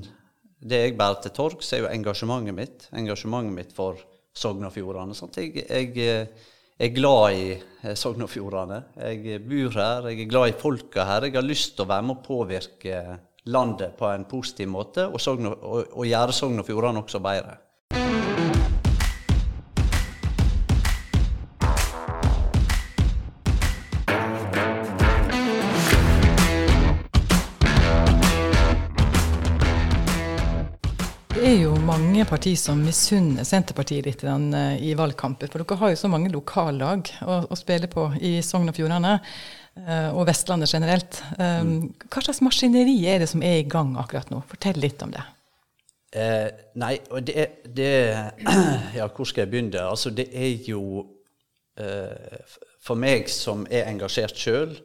det 0.59 0.81
jeg 0.81 0.97
bærer 0.97 1.21
til 1.23 1.33
torgs, 1.35 1.71
er 1.73 1.83
jo 1.83 1.91
engasjementet 1.91 2.55
mitt. 2.55 2.87
Engasjementet 2.95 3.55
mitt 3.55 3.73
for 3.75 3.99
Sogn 4.35 4.65
og 4.67 4.73
Fjordane. 4.75 5.15
Jeg, 5.35 5.65
jeg, 5.69 5.91
eh, 5.97 6.51
er 6.79 6.95
glad 6.95 7.35
i 7.35 7.45
eh, 7.55 7.95
Sogn 7.95 8.25
og 8.25 8.31
Fjordane. 8.31 8.81
Jeg 8.99 9.41
bor 9.45 9.77
her, 9.79 10.09
jeg 10.11 10.25
er 10.25 10.31
glad 10.31 10.51
i 10.51 10.57
folka 10.59 11.05
her. 11.07 11.27
Jeg 11.27 11.37
har 11.37 11.45
lyst 11.45 11.75
til 11.75 11.85
å 11.85 11.91
være 11.91 12.07
med 12.07 12.17
å 12.17 12.25
påvirke 12.25 13.03
landet 13.51 13.93
på 13.99 14.09
en 14.09 14.25
positiv 14.25 14.71
måte, 14.73 15.05
og, 15.07 15.21
og, 15.21 15.93
og 15.93 16.07
gjøre 16.09 16.33
Sogn 16.33 16.63
og 16.63 16.67
Fjordane 16.67 17.03
også 17.03 17.21
bedre. 17.23 17.59
Mange 32.15 32.29
partier 32.29 32.55
som 32.55 32.79
misunner 32.79 33.43
Senterpartiet 33.43 34.05
litt 34.07 34.21
eh, 34.23 34.75
i 34.87 34.93
valgkampen. 34.95 35.49
For 35.51 35.59
dere 35.59 35.75
har 35.81 35.91
jo 35.91 35.97
så 35.99 36.07
mange 36.07 36.29
lokallag 36.31 37.09
å, 37.27 37.41
å 37.51 37.55
spille 37.59 37.89
på 37.91 38.05
i 38.23 38.37
Sogn 38.45 38.71
og 38.71 38.77
Fjordane, 38.77 39.17
eh, 39.81 40.13
og 40.15 40.23
Vestlandet 40.29 40.71
generelt. 40.71 41.17
Eh, 41.35 41.65
Hva 42.07 42.21
slags 42.23 42.39
maskineri 42.45 42.93
er 43.11 43.19
det 43.19 43.27
som 43.27 43.43
er 43.43 43.57
i 43.59 43.65
gang 43.67 43.97
akkurat 43.99 44.31
nå? 44.31 44.39
Fortell 44.47 44.79
litt 44.79 45.03
om 45.03 45.11
det. 45.11 45.23
Eh, 46.15 46.47
nei, 46.79 46.93
og 47.11 47.25
det, 47.27 47.49
det 47.75 47.89
Ja, 48.99 49.09
hvor 49.09 49.27
skal 49.27 49.43
jeg 49.43 49.51
begynne? 49.51 49.81
Altså, 49.83 50.13
det 50.15 50.29
er 50.31 50.53
jo 50.69 51.03
eh, 51.75 52.45
For 52.79 52.95
meg 52.95 53.27
som 53.33 53.65
er 53.67 53.89
engasjert 53.89 54.39
sjøl, 54.39 54.77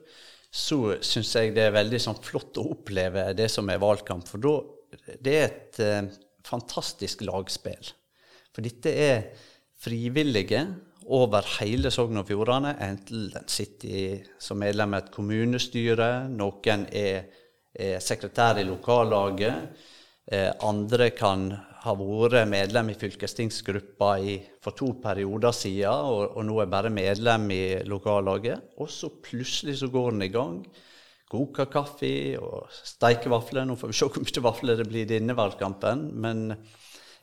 så 0.50 0.96
syns 1.06 1.30
jeg 1.36 1.54
det 1.54 1.68
er 1.68 1.78
veldig 1.78 2.02
sånn 2.02 2.18
flott 2.26 2.58
å 2.58 2.66
oppleve 2.72 3.28
det 3.38 3.46
som 3.54 3.70
er 3.70 3.78
valgkamp. 3.78 4.26
For 4.26 4.42
da 4.42 4.56
Det 5.22 5.36
er 5.36 5.46
et 5.46 5.80
fantastisk 6.46 7.24
lagspill. 7.26 7.92
For 8.54 8.66
dette 8.66 8.92
er 8.92 9.28
frivillige 9.80 10.64
over 11.10 11.46
hele 11.58 11.90
Sogn 11.92 12.20
og 12.20 12.28
Fjordane. 12.28 12.74
Enten 12.84 13.30
den 13.32 13.48
sitter 13.50 14.26
som 14.42 14.60
medlem 14.60 14.94
i 14.94 15.00
et 15.00 15.10
kommunestyre, 15.14 16.10
noen 16.30 16.86
er, 16.92 17.30
er 17.74 18.02
sekretær 18.04 18.60
i 18.60 18.66
lokallaget. 18.68 19.86
Eh, 20.30 20.50
andre 20.66 21.10
kan 21.16 21.48
ha 21.80 21.94
vært 21.96 22.44
medlem 22.50 22.92
i 22.92 22.98
fylkestingsgruppa 22.98 24.10
i, 24.20 24.36
for 24.62 24.76
to 24.76 24.92
perioder 25.02 25.54
siden, 25.56 25.88
og, 26.12 26.36
og 26.36 26.44
nå 26.46 26.60
er 26.60 26.70
bare 26.70 26.92
medlem 26.92 27.48
i 27.54 27.64
lokallaget. 27.88 28.76
Og 28.78 28.90
så 28.92 29.10
plutselig 29.24 29.78
så 29.80 29.88
går 29.90 30.12
den 30.14 30.26
i 30.28 30.32
gang. 30.34 30.60
Koker 31.30 31.68
kaffe 31.70 32.12
og 32.42 32.70
steike 32.74 33.30
vafler. 33.30 33.66
Nå 33.66 33.76
får 33.78 33.92
vi 33.92 33.98
se 33.98 34.08
hvor 34.10 34.24
mye 34.24 34.44
vafler 34.44 34.80
det 34.80 34.88
blir 34.90 35.06
i 35.06 35.12
denne 35.12 35.36
valgkampen. 35.38 36.08
Men 36.20 36.48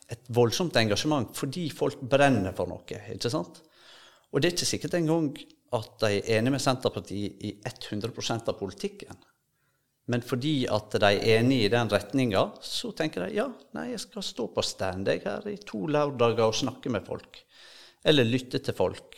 et 0.08 0.30
voldsomt 0.32 0.78
engasjement 0.80 1.34
fordi 1.36 1.68
folk 1.76 2.00
brenner 2.00 2.56
for 2.56 2.72
noe. 2.72 3.02
ikke 3.14 3.32
sant? 3.32 3.62
Og 4.32 4.42
det 4.42 4.50
er 4.50 4.56
ikke 4.56 4.70
sikkert 4.70 4.98
engang 5.00 5.32
at 5.76 5.98
de 6.04 6.12
er 6.20 6.38
enige 6.38 6.56
med 6.56 6.64
Senterpartiet 6.64 7.44
i 7.44 7.58
100 7.68 8.40
av 8.48 8.56
politikken. 8.60 9.20
Men 10.08 10.24
fordi 10.24 10.62
at 10.72 10.94
de 10.96 11.10
er 11.10 11.40
enige 11.40 11.68
i 11.68 11.72
den 11.72 11.90
retninga, 11.92 12.46
så 12.64 12.94
tenker 12.96 13.26
de 13.26 13.42
ja, 13.42 13.48
nei, 13.76 13.90
jeg 13.92 14.06
skal 14.06 14.24
stå 14.24 14.48
på 14.56 14.64
stand 14.64 15.10
jeg 15.12 15.26
her 15.26 15.48
i 15.52 15.58
to 15.60 15.84
lørdager 15.92 16.48
og 16.48 16.56
snakke 16.56 16.92
med 16.94 17.04
folk. 17.08 17.42
Eller 18.08 18.28
lytte 18.28 18.62
til 18.64 18.76
folk. 18.78 19.18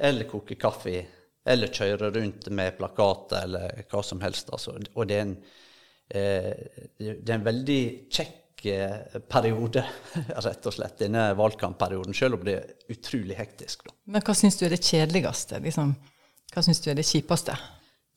Eller 0.00 0.28
koke 0.28 0.56
kaffe. 0.56 1.02
Eller 1.50 1.72
kjøre 1.74 2.10
rundt 2.14 2.50
med 2.54 2.76
plakater 2.78 3.46
eller 3.46 3.82
hva 3.90 4.02
som 4.06 4.20
helst. 4.24 4.52
Altså. 4.54 4.76
Og 4.94 5.08
det 5.10 5.16
er 5.16 5.24
en, 5.26 5.34
eh, 6.08 6.84
det 6.98 7.26
er 7.26 7.36
en 7.38 7.48
veldig 7.48 7.80
kjekk 8.12 8.66
eh, 8.70 9.18
periode, 9.30 9.84
rett 10.46 10.70
og 10.70 10.76
slett, 10.76 11.00
denne 11.02 11.30
valgkampperioden. 11.38 12.16
Selv 12.16 12.38
om 12.38 12.46
det 12.46 12.56
er 12.58 12.94
utrolig 12.94 13.38
hektisk. 13.40 13.84
da. 13.88 13.98
Men 14.14 14.24
hva 14.26 14.36
syns 14.38 14.60
du 14.60 14.66
er 14.68 14.76
det 14.76 14.82
kjedeligste? 14.84 15.60
Liksom, 15.66 15.92
hva 16.54 16.66
syns 16.66 16.82
du 16.84 16.90
er 16.92 16.98
det 17.00 17.08
kjipeste? 17.08 17.58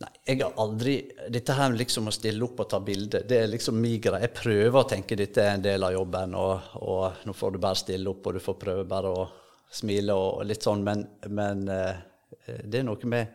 Nei, 0.03 0.09
jeg 0.25 0.39
har 0.41 0.55
aldri 0.59 0.95
Dette 1.31 1.53
her 1.55 1.75
liksom 1.77 2.09
å 2.09 2.13
stille 2.13 2.43
opp 2.43 2.63
og 2.63 2.69
ta 2.71 2.79
bilde, 2.83 3.21
det 3.29 3.37
er 3.43 3.51
liksom 3.51 3.77
greie. 3.81 4.23
Jeg 4.25 4.33
prøver 4.35 4.79
å 4.79 4.87
tenke 4.89 5.17
dette 5.19 5.43
er 5.43 5.57
en 5.57 5.63
del 5.63 5.85
av 5.85 5.93
jobben, 5.93 6.33
og, 6.35 6.73
og 6.81 7.25
nå 7.27 7.35
får 7.37 7.53
du 7.53 7.59
bare 7.63 7.79
stille 7.79 8.09
opp, 8.09 8.25
og 8.27 8.35
du 8.35 8.43
får 8.43 8.57
prøve 8.59 8.87
bare 8.89 9.13
å 9.13 9.27
smile 9.73 10.15
og, 10.17 10.41
og 10.41 10.49
litt 10.49 10.65
sånn, 10.65 10.83
men, 10.85 11.05
men 11.33 11.63
eh, 11.71 12.01
det 12.63 12.79
er 12.81 12.87
noe 12.87 13.11
med 13.11 13.27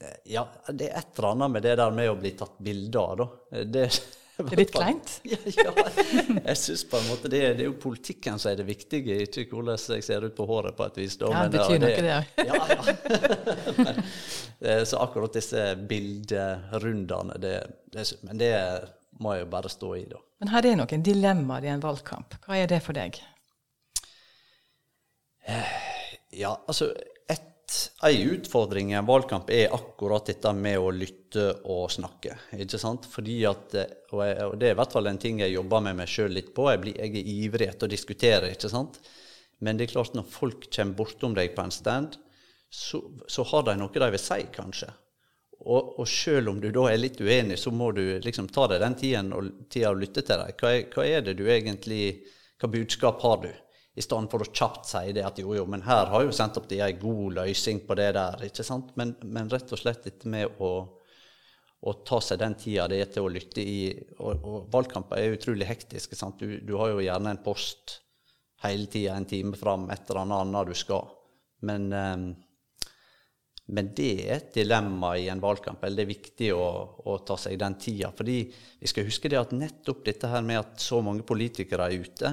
eh, 0.00 0.16
Ja, 0.34 0.46
det 0.68 0.90
er 0.90 0.98
et 1.02 1.18
eller 1.18 1.30
annet 1.34 1.54
med 1.56 1.66
det 1.68 1.76
der 1.80 1.94
med 1.94 2.10
å 2.10 2.18
bli 2.18 2.34
tatt 2.38 2.58
bilde 2.62 3.04
av, 3.04 3.22
da. 3.22 3.62
Det 3.64 3.86
Det 4.42 4.54
er 4.56 4.60
litt 4.62 4.72
kleint? 4.72 5.10
Ja, 5.28 5.36
ja. 5.46 5.72
Jeg 6.46 6.56
syns 6.58 6.84
på 6.88 6.98
en 6.98 7.08
måte 7.10 7.28
det, 7.30 7.40
det, 7.58 7.64
er 7.64 7.68
jo 7.68 7.76
politikken 7.80 8.40
som 8.40 8.52
er 8.52 8.58
det 8.62 8.66
viktige, 8.66 9.18
ikke 9.26 9.52
hvordan 9.52 9.76
jeg 9.76 10.06
ser 10.06 10.24
ut 10.24 10.34
på 10.36 10.46
håret 10.48 10.76
på 10.78 10.86
et 10.88 10.98
vis. 11.02 11.18
Da. 11.20 11.28
Ja, 11.34 11.42
det 11.46 11.60
betyr 11.60 11.82
noe, 11.82 11.92
det 12.00 12.14
òg. 12.16 12.24
Ja, 12.48 12.54
ja. 12.72 13.94
Eh, 14.62 14.82
så 14.88 15.02
akkurat 15.02 15.34
disse 15.34 15.72
bilderundene, 15.90 17.36
det, 17.42 17.54
det, 17.92 18.06
men 18.22 18.40
det 18.40 18.52
må 19.20 19.36
jeg 19.36 19.44
jo 19.44 19.52
bare 19.52 19.72
stå 19.72 19.92
i, 19.98 20.04
da. 20.10 20.20
Men 20.42 20.52
her 20.54 20.68
er 20.70 20.80
noen 20.80 21.04
dilemmaer 21.06 21.66
i 21.66 21.72
en 21.74 21.82
valgkamp. 21.82 22.38
Hva 22.46 22.58
er 22.62 22.70
det 22.70 22.80
for 22.86 22.96
deg? 22.96 23.20
Ja, 26.32 26.54
altså 26.70 26.92
Ei 28.06 28.24
utfordring 28.28 28.90
i 28.92 28.96
en 28.98 29.06
valgkamp 29.06 29.50
er 29.54 29.72
akkurat 29.74 30.26
dette 30.28 30.50
med 30.56 30.78
å 30.80 30.90
lytte 30.92 31.44
og 31.70 31.86
snakke. 31.94 32.36
ikke 32.58 32.80
sant? 32.80 33.06
Fordi 33.08 33.36
at, 33.48 33.76
og, 34.12 34.56
Det 34.58 34.68
er 34.68 34.74
i 34.74 34.78
hvert 34.80 34.92
fall 34.92 35.08
en 35.08 35.20
ting 35.20 35.40
jeg 35.40 35.54
jobber 35.54 35.84
med 35.86 35.96
meg 36.02 36.10
sjøl 36.10 36.34
litt 36.36 36.52
på. 36.54 36.68
Jeg, 36.70 36.82
blir, 36.82 36.98
jeg, 36.98 37.14
er 37.16 37.30
ivrig 37.46 37.68
etter 37.70 37.88
å 37.88 37.92
diskutere. 37.92 38.50
ikke 38.52 38.70
sant? 38.72 38.98
Men 39.62 39.78
det 39.78 39.86
er 39.86 39.94
klart 39.94 40.18
når 40.18 40.28
folk 40.28 40.66
kommer 40.74 40.98
bortom 40.98 41.38
deg 41.38 41.54
på 41.54 41.64
en 41.64 41.74
stand, 41.74 42.18
så, 42.72 43.02
så 43.28 43.44
har 43.52 43.64
de 43.68 43.78
noe 43.78 44.04
de 44.04 44.10
vil 44.14 44.20
si, 44.20 44.40
kanskje. 44.52 44.90
Og, 45.62 45.98
og 46.02 46.08
selv 46.08 46.50
om 46.50 46.60
du 46.60 46.70
da 46.74 46.88
er 46.90 46.98
litt 46.98 47.20
uenig, 47.22 47.58
så 47.60 47.70
må 47.70 47.92
du 47.94 48.02
liksom 48.24 48.48
ta 48.50 48.66
deg 48.72 48.82
den 48.82 48.96
tiden 48.98 49.34
og, 49.36 49.50
tida 49.70 49.92
og 49.92 50.00
lytte 50.02 50.24
til 50.26 50.40
dem. 50.40 50.56
Hva, 50.58 50.72
hva 50.90 51.04
er 51.06 51.26
det 51.26 51.36
du 51.38 51.44
egentlig 51.46 52.04
Hva 52.62 52.70
budskap 52.70 53.22
har 53.22 53.40
du? 53.42 53.48
I 53.92 54.00
stedet 54.00 54.30
for 54.32 54.40
å 54.40 54.48
kjapt 54.48 54.88
si 54.88 55.12
det 55.12 55.24
at 55.26 55.38
jo, 55.42 55.52
jo, 55.56 55.66
men 55.68 55.84
her 55.84 56.08
har 56.08 56.24
jo 56.24 56.32
Senterpartiet 56.32 56.86
en 56.86 57.00
god 57.00 57.38
løsning 57.42 57.82
på 57.84 57.96
det 57.98 58.12
der. 58.16 58.44
ikke 58.46 58.64
sant? 58.64 58.94
Men, 58.96 59.14
men 59.28 59.50
rett 59.52 59.72
og 59.72 59.80
slett 59.80 60.06
dette 60.06 60.30
med 60.32 60.60
å, 60.64 60.70
å, 61.80 61.94
ta 62.06 62.20
seg 62.24 62.40
den 62.40 62.56
tida 62.56 62.86
det 62.88 63.02
er 63.02 63.10
til 63.12 63.26
å 63.26 63.32
lytte 63.32 63.60
i 63.60 63.90
Og, 64.16 64.46
og 64.48 64.70
valgkamper 64.72 65.20
er 65.20 65.36
utrolig 65.36 65.68
hektiske. 65.68 66.16
Du, 66.40 66.46
du, 66.64 66.72
har 66.80 66.94
jo 66.94 67.04
gjerne 67.04 67.34
en 67.34 67.42
post 67.44 67.98
hele 68.64 68.88
tida, 68.88 69.18
en 69.18 69.28
time 69.28 69.58
fram, 69.60 69.90
et 69.92 70.08
eller 70.08 70.38
annet 70.40 70.72
du 70.72 70.78
skal. 70.78 71.12
Men, 71.68 71.92
um, 71.92 72.24
men 73.76 73.92
det 73.96 74.10
er 74.24 74.32
et 74.38 74.56
dilemma 74.56 75.12
i 75.20 75.28
en 75.28 75.42
valgkamp. 75.42 75.84
eller 75.84 76.00
Det 76.00 76.06
er 76.06 76.14
viktig 76.14 76.50
å, 76.56 76.64
å 77.12 77.18
ta 77.28 77.36
seg 77.36 77.60
den 77.60 77.76
tida. 77.76 78.08
Fordi 78.16 78.38
vi 78.80 78.88
skal 78.88 79.04
huske 79.04 79.28
det 79.28 79.42
at 79.42 79.52
nettopp 79.52 80.00
dette 80.08 80.32
her 80.32 80.40
med 80.46 80.62
at 80.62 80.80
så 80.80 81.02
mange 81.04 81.26
politikere 81.28 81.90
er 81.90 82.08
ute, 82.08 82.32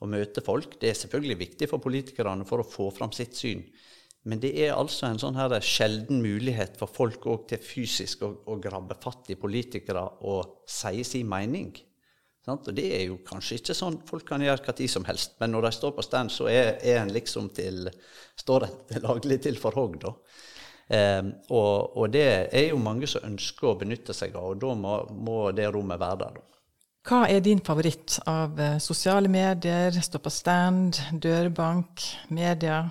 å 0.00 0.08
møte 0.08 0.42
folk. 0.44 0.78
Det 0.80 0.90
er 0.90 0.98
selvfølgelig 0.98 1.38
viktig 1.44 1.68
for 1.70 1.82
politikerne 1.82 2.46
for 2.48 2.62
å 2.62 2.68
få 2.68 2.88
fram 2.96 3.12
sitt 3.14 3.36
syn. 3.36 3.64
Men 4.28 4.40
det 4.40 4.50
er 4.60 4.74
altså 4.76 5.08
en 5.08 5.20
sånn 5.20 5.38
her 5.38 5.54
sjelden 5.64 6.20
mulighet 6.20 6.76
for 6.80 6.92
folk 6.92 7.24
òg 7.30 7.46
til 7.52 7.62
fysisk 7.64 8.24
å, 8.26 8.34
å, 8.52 8.58
grabbe 8.60 8.98
fatt 9.00 9.30
i 9.32 9.38
politikere 9.40 10.02
og 10.28 10.66
si 10.68 11.04
sin 11.08 11.28
mening. 11.28 11.72
Sant? 12.44 12.68
Og 12.68 12.76
det 12.76 12.86
er 12.96 13.06
jo 13.06 13.20
kanskje 13.24 13.60
ikke 13.60 13.76
sånn 13.76 13.98
folk 14.08 14.26
kan 14.28 14.44
gjøre 14.44 14.64
hva 14.64 14.76
tid 14.76 14.92
som 14.92 15.06
helst, 15.08 15.38
men 15.40 15.52
når 15.54 15.68
de 15.68 15.72
står 15.76 15.96
på 15.96 16.04
stand, 16.04 16.32
så 16.32 16.48
er, 16.52 16.74
er 16.84 17.00
en 17.02 17.12
liksom 17.12 17.52
til 17.56 17.88
Står 18.40 18.64
en 18.64 19.02
laglig 19.04 19.36
til 19.44 19.58
for 19.60 19.76
hogg, 19.76 19.98
da. 20.00 20.14
Um, 20.90 21.26
og, 21.52 21.96
og, 22.00 22.06
det 22.10 22.24
er 22.56 22.70
jo 22.70 22.78
mange 22.82 23.06
som 23.06 23.26
ønsker 23.28 23.68
å 23.68 23.76
benytte 23.78 24.16
seg 24.16 24.32
av, 24.32 24.54
og 24.54 24.62
da 24.62 24.70
må, 24.74 24.94
må 25.12 25.36
det 25.54 25.68
rommet 25.70 26.00
være 26.00 26.22
der, 26.22 26.38
da. 26.40 26.59
Hva 27.08 27.22
er 27.32 27.40
din 27.40 27.62
favoritt 27.64 28.18
av 28.28 28.58
eh, 28.60 28.76
sosiale 28.82 29.30
medier, 29.32 29.94
stå 30.04 30.20
på 30.20 30.32
stand, 30.32 30.98
dørbank, 31.16 32.02
media? 32.28 32.82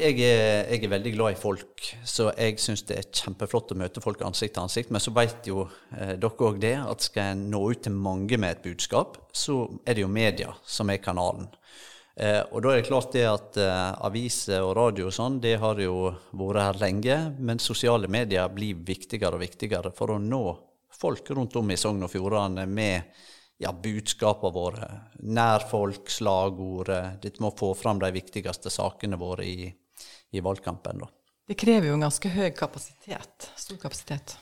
Jeg 0.00 0.16
er, 0.24 0.64
jeg 0.70 0.80
er, 0.86 0.88
veldig 0.88 1.10
glad 1.12 1.34
i 1.34 1.36
folk, 1.36 1.90
så 2.08 2.30
jeg 2.32 2.56
syns 2.62 2.86
det 2.88 2.96
er 2.96 3.08
kjempeflott 3.12 3.74
å 3.74 3.76
møte 3.76 4.00
folk 4.00 4.22
ansikt 4.24 4.54
til 4.56 4.64
ansikt. 4.64 4.92
Men 4.94 5.04
så 5.04 5.12
vet 5.12 5.50
jo 5.50 5.66
eh, 5.92 6.14
dere 6.16 6.46
òg 6.46 6.60
det, 6.62 6.72
at 6.80 7.04
skal 7.04 7.34
en 7.34 7.42
nå 7.52 7.60
ut 7.68 7.82
til 7.84 7.92
mange 7.92 8.38
med 8.40 8.56
et 8.56 8.62
budskap, 8.64 9.18
så 9.36 9.66
er 9.84 9.98
det 9.98 10.06
jo 10.06 10.12
media 10.12 10.54
som 10.64 10.88
er 10.88 11.02
kanalen. 11.04 11.50
Eh, 12.16 12.40
og 12.48 12.64
da 12.64 12.72
er 12.72 12.80
det 12.80 12.88
klart 12.88 13.12
det 13.12 13.26
at 13.28 13.60
eh, 13.60 14.06
aviser 14.08 14.64
og 14.64 14.72
radio 14.78 15.10
og 15.10 15.14
sånn, 15.18 15.36
det 15.44 15.58
har 15.60 15.84
jo 15.84 16.14
vært 16.32 16.62
her 16.64 16.80
lenge. 16.86 17.18
Men 17.36 17.60
sosiale 17.60 18.08
medier 18.08 18.48
blir 18.56 18.80
viktigere 18.88 19.36
og 19.36 19.44
viktigere 19.44 19.92
for 19.92 20.16
å 20.16 20.22
nå 20.22 20.44
folk 21.00 21.28
rundt 21.36 21.60
om 21.60 21.76
i 21.76 21.78
Sogn 21.80 22.08
og 22.08 22.12
Fjordane 22.12 22.64
med 22.64 23.20
ja, 23.60 23.72
budskapene 23.72 24.54
våre. 24.54 24.90
Nær 25.28 25.66
folk, 25.68 26.08
slagordet. 26.10 27.20
Dette 27.22 27.44
må 27.44 27.52
få 27.56 27.74
fram 27.76 28.00
de 28.00 28.10
viktigste 28.14 28.72
sakene 28.72 29.20
våre 29.20 29.46
i, 29.46 29.68
i 30.32 30.44
valgkampen. 30.44 31.04
Da. 31.04 31.10
Det 31.50 31.58
krever 31.60 31.90
jo 31.90 31.98
en 31.98 32.06
ganske 32.06 32.32
høy 32.32 32.50
kapasitet. 32.56 33.50
Stor 33.60 33.80
kapasitet. 33.82 34.38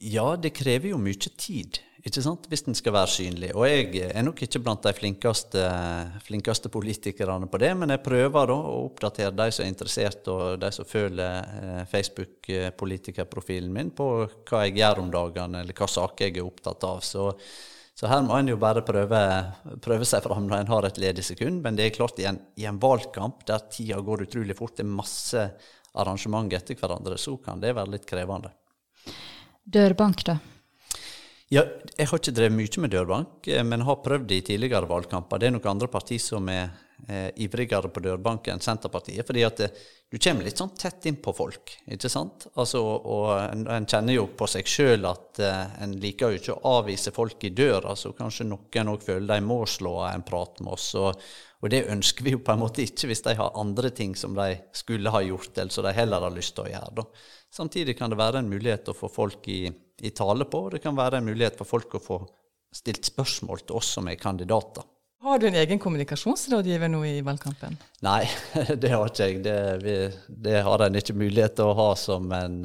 Ja, 0.00 0.32
det 0.36 0.54
krever 0.56 0.94
jo 0.94 1.00
mye 1.02 1.18
tid 1.36 1.82
ikke 2.00 2.22
sant? 2.24 2.46
hvis 2.48 2.62
den 2.64 2.76
skal 2.78 2.94
være 2.94 3.10
synlig. 3.12 3.50
Og 3.52 3.66
jeg 3.68 4.06
er 4.08 4.24
nok 4.24 4.42
ikke 4.44 4.62
blant 4.62 4.84
de 4.86 4.92
flinkeste, 4.96 5.64
flinkeste 6.24 6.70
politikerne 6.72 7.48
på 7.50 7.60
det, 7.60 7.72
men 7.76 7.92
jeg 7.92 8.02
prøver 8.04 8.48
da 8.48 8.56
å 8.56 8.78
oppdatere 8.86 9.34
de 9.36 9.48
som 9.52 9.66
er 9.66 9.72
interessert, 9.72 10.30
og 10.32 10.60
de 10.62 10.70
som 10.72 10.88
følger 10.88 11.50
eh, 11.60 11.82
Facebook-politikerprofilen 11.90 13.72
min, 13.74 13.92
på 13.96 14.08
hva 14.24 14.64
jeg 14.64 14.78
gjør 14.80 15.02
om 15.04 15.12
dagene, 15.12 15.60
eller 15.64 15.76
hva 15.76 15.90
saker 15.90 16.30
jeg 16.30 16.38
er 16.38 16.48
opptatt 16.48 16.88
av. 16.88 17.04
Så 17.04 17.28
så 18.00 18.08
her 18.08 18.22
må 18.24 18.32
en 18.38 18.48
jo 18.48 18.56
bare 18.56 18.80
prøve, 18.80 19.18
prøve 19.84 20.06
seg 20.08 20.24
fram 20.24 20.46
når 20.48 20.62
en 20.62 20.70
har 20.72 20.86
et 20.88 21.00
ledig 21.02 21.24
sekund. 21.26 21.58
Men 21.60 21.76
det 21.76 21.84
er 21.84 21.92
klart, 21.98 22.16
i 22.22 22.24
en, 22.30 22.38
i 22.56 22.64
en 22.64 22.78
valgkamp 22.80 23.42
der 23.50 23.66
tida 23.68 23.98
går 24.00 24.24
utrolig 24.24 24.56
fort, 24.56 24.78
det 24.78 24.86
er 24.86 24.94
masse 25.02 25.42
arrangement 26.00 26.48
etter 26.56 26.78
hverandre, 26.80 27.18
så 27.20 27.34
kan 27.44 27.60
det 27.60 27.74
være 27.76 27.92
litt 27.98 28.06
krevende. 28.08 28.54
Dørbank, 29.68 30.24
da? 30.30 30.38
Ja, 31.52 31.66
jeg 31.98 32.08
har 32.08 32.22
ikke 32.22 32.34
drevet 32.38 32.56
mye 32.56 32.86
med 32.86 32.94
dørbank, 32.94 33.50
eh, 33.52 33.64
men 33.68 33.84
har 33.84 34.00
prøvd 34.00 34.28
det 34.30 34.38
i 34.38 34.46
tidligere 34.48 34.88
valgkamper. 34.88 35.36
Det 35.36 35.50
er 35.50 35.54
noen 35.58 35.72
andre 35.74 35.90
partier 35.92 36.24
som 36.24 36.48
er 36.48 36.72
eh, 37.08 37.28
ivrigere 37.44 37.90
på 37.92 38.02
dørbanken 38.04 38.54
enn 38.54 38.62
Senterpartiet. 38.64 39.26
fordi 39.26 39.44
at 39.46 39.62
det, 39.62 39.68
du 40.10 40.18
kommer 40.18 40.44
litt 40.44 40.58
sånn 40.58 40.72
tett 40.74 41.06
inn 41.06 41.20
på 41.22 41.32
folk, 41.32 41.74
ikke 41.86 42.10
sant. 42.10 42.48
Altså, 42.54 42.80
og 42.82 43.28
en, 43.38 43.66
en 43.70 43.86
kjenner 43.86 44.16
jo 44.16 44.26
på 44.36 44.48
seg 44.50 44.66
sjøl 44.66 45.06
at 45.10 45.42
eh, 45.44 45.76
en 45.84 45.94
liker 46.02 46.30
jo 46.34 46.40
ikke 46.40 46.56
å 46.56 46.76
avvise 46.78 47.14
folk 47.14 47.44
i 47.46 47.52
døra, 47.54 47.94
så 47.96 48.12
kanskje 48.16 48.48
noen 48.50 48.94
òg 48.94 49.04
føler 49.06 49.34
de 49.34 49.46
må 49.46 49.62
slå 49.66 50.00
av 50.04 50.14
en 50.14 50.26
prat 50.26 50.62
med 50.64 50.74
oss. 50.76 50.88
Og, 50.98 51.28
og, 51.60 51.68
det 51.70 51.84
ønsker 51.92 52.26
vi 52.26 52.34
jo 52.34 52.44
på 52.44 52.54
en 52.56 52.64
måte 52.64 52.82
ikke 52.84 53.10
hvis 53.10 53.24
de 53.28 53.36
har 53.38 53.60
andre 53.60 53.92
ting 53.94 54.16
som 54.16 54.34
de 54.38 54.56
skulle 54.76 55.12
ha 55.14 55.22
gjort, 55.22 55.52
eller 55.56 55.72
som 55.72 55.86
de 55.86 55.94
heller 55.94 56.26
har 56.26 56.34
lyst 56.34 56.56
til 56.56 56.66
å 56.66 56.72
gjøre. 56.72 56.96
Da. 57.02 57.06
Samtidig 57.50 57.98
kan 57.98 58.10
det 58.10 58.18
være 58.20 58.42
en 58.42 58.50
mulighet 58.50 58.90
å 58.90 58.96
få 58.96 59.08
folk 59.12 59.48
i 59.50 59.64
i 60.00 60.10
tale 60.10 60.44
på. 60.44 60.64
og 60.64 60.70
Det 60.70 60.82
kan 60.82 60.96
være 60.96 61.20
en 61.20 61.28
mulighet 61.28 61.58
for 61.60 61.68
folk 61.68 61.96
å 61.96 62.02
få 62.02 62.20
stilt 62.74 63.08
spørsmål 63.08 63.64
til 63.66 63.80
oss 63.80 63.94
som 63.96 64.08
er 64.08 64.20
kandidater. 64.20 64.86
Har 65.20 65.38
du 65.38 65.50
en 65.50 65.56
egen 65.60 65.78
kommunikasjonsrådgiver 65.78 66.88
nå 66.88 67.02
i 67.04 67.18
valgkampen? 67.20 67.74
Nei, 68.06 68.22
det 68.82 68.88
har 68.88 69.10
ikke 69.10 69.26
jeg. 69.26 69.42
Det, 69.44 69.56
vi, 69.82 69.96
det 70.46 70.62
har 70.64 70.80
en 70.80 70.96
ikke 70.96 71.16
mulighet 71.20 71.58
til 71.58 71.68
å 71.68 71.74
ha 71.76 71.88
som 72.00 72.30
en, 72.32 72.56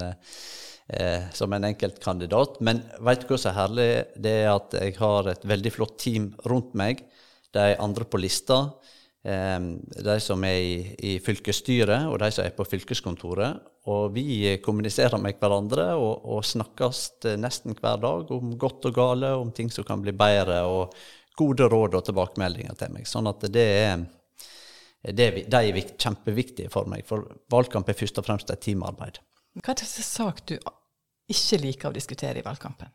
eh, 0.87 1.25
som 1.35 1.51
en 1.51 1.67
enkeltkandidat. 1.67 2.61
Men 2.63 2.79
vet 3.03 3.25
du 3.25 3.33
hva 3.33 3.39
som 3.41 3.51
er 3.51 3.57
herlig? 3.59 3.87
Det 4.23 4.35
er 4.45 4.53
at 4.53 4.77
jeg 4.79 4.95
har 5.01 5.27
et 5.33 5.43
veldig 5.51 5.73
flott 5.75 5.97
team 5.99 6.29
rundt 6.47 6.71
meg. 6.79 7.03
De 7.51 7.73
andre 7.75 8.07
på 8.07 8.23
lista. 8.23 8.61
Eh, 9.27 9.59
de 10.07 10.17
som 10.23 10.47
er 10.47 10.61
i, 10.61 10.79
i 11.11 11.13
fylkesstyret, 11.27 12.07
og 12.07 12.21
de 12.23 12.31
som 12.37 12.47
er 12.47 12.55
på 12.55 12.69
fylkeskontoret. 12.71 13.59
Og 13.91 14.15
vi 14.15 14.55
kommuniserer 14.63 15.19
med 15.19 15.43
hverandre 15.43 15.91
og, 15.99 16.23
og 16.23 16.47
snakkes 16.47 17.03
nesten 17.35 17.75
hver 17.75 17.99
dag 17.99 18.31
om 18.31 18.55
godt 18.63 18.87
og 18.87 18.95
gale, 18.95 19.35
om 19.43 19.51
ting 19.51 19.67
som 19.75 19.83
kan 19.83 19.99
bli 19.99 20.15
bedre, 20.15 20.63
og 20.71 20.95
gode 21.37 21.67
råd 21.71 21.97
og 21.97 22.05
tilbakemeldinger 22.07 22.77
til 22.79 22.93
meg. 22.95 23.07
Sånn 23.09 23.29
at 23.29 23.45
det 23.51 23.65
er, 23.65 24.03
det 25.05 25.29
de 25.51 25.61
er 25.61 25.79
kjempeviktige 26.01 26.71
for 26.73 26.89
meg, 26.91 27.05
for 27.07 27.27
valgkamp 27.51 27.89
er 27.89 27.97
først 27.99 28.21
og 28.21 28.27
fremst 28.27 28.51
et 28.53 28.63
teamarbeid. 28.65 29.21
Hva 29.61 29.71
er 29.71 29.81
det 29.81 30.05
sak 30.07 30.43
du 30.49 30.57
ikke 31.31 31.61
liker 31.61 31.89
å 31.89 31.95
diskutere 31.95 32.41
i 32.41 32.45
valgkampen? 32.45 32.91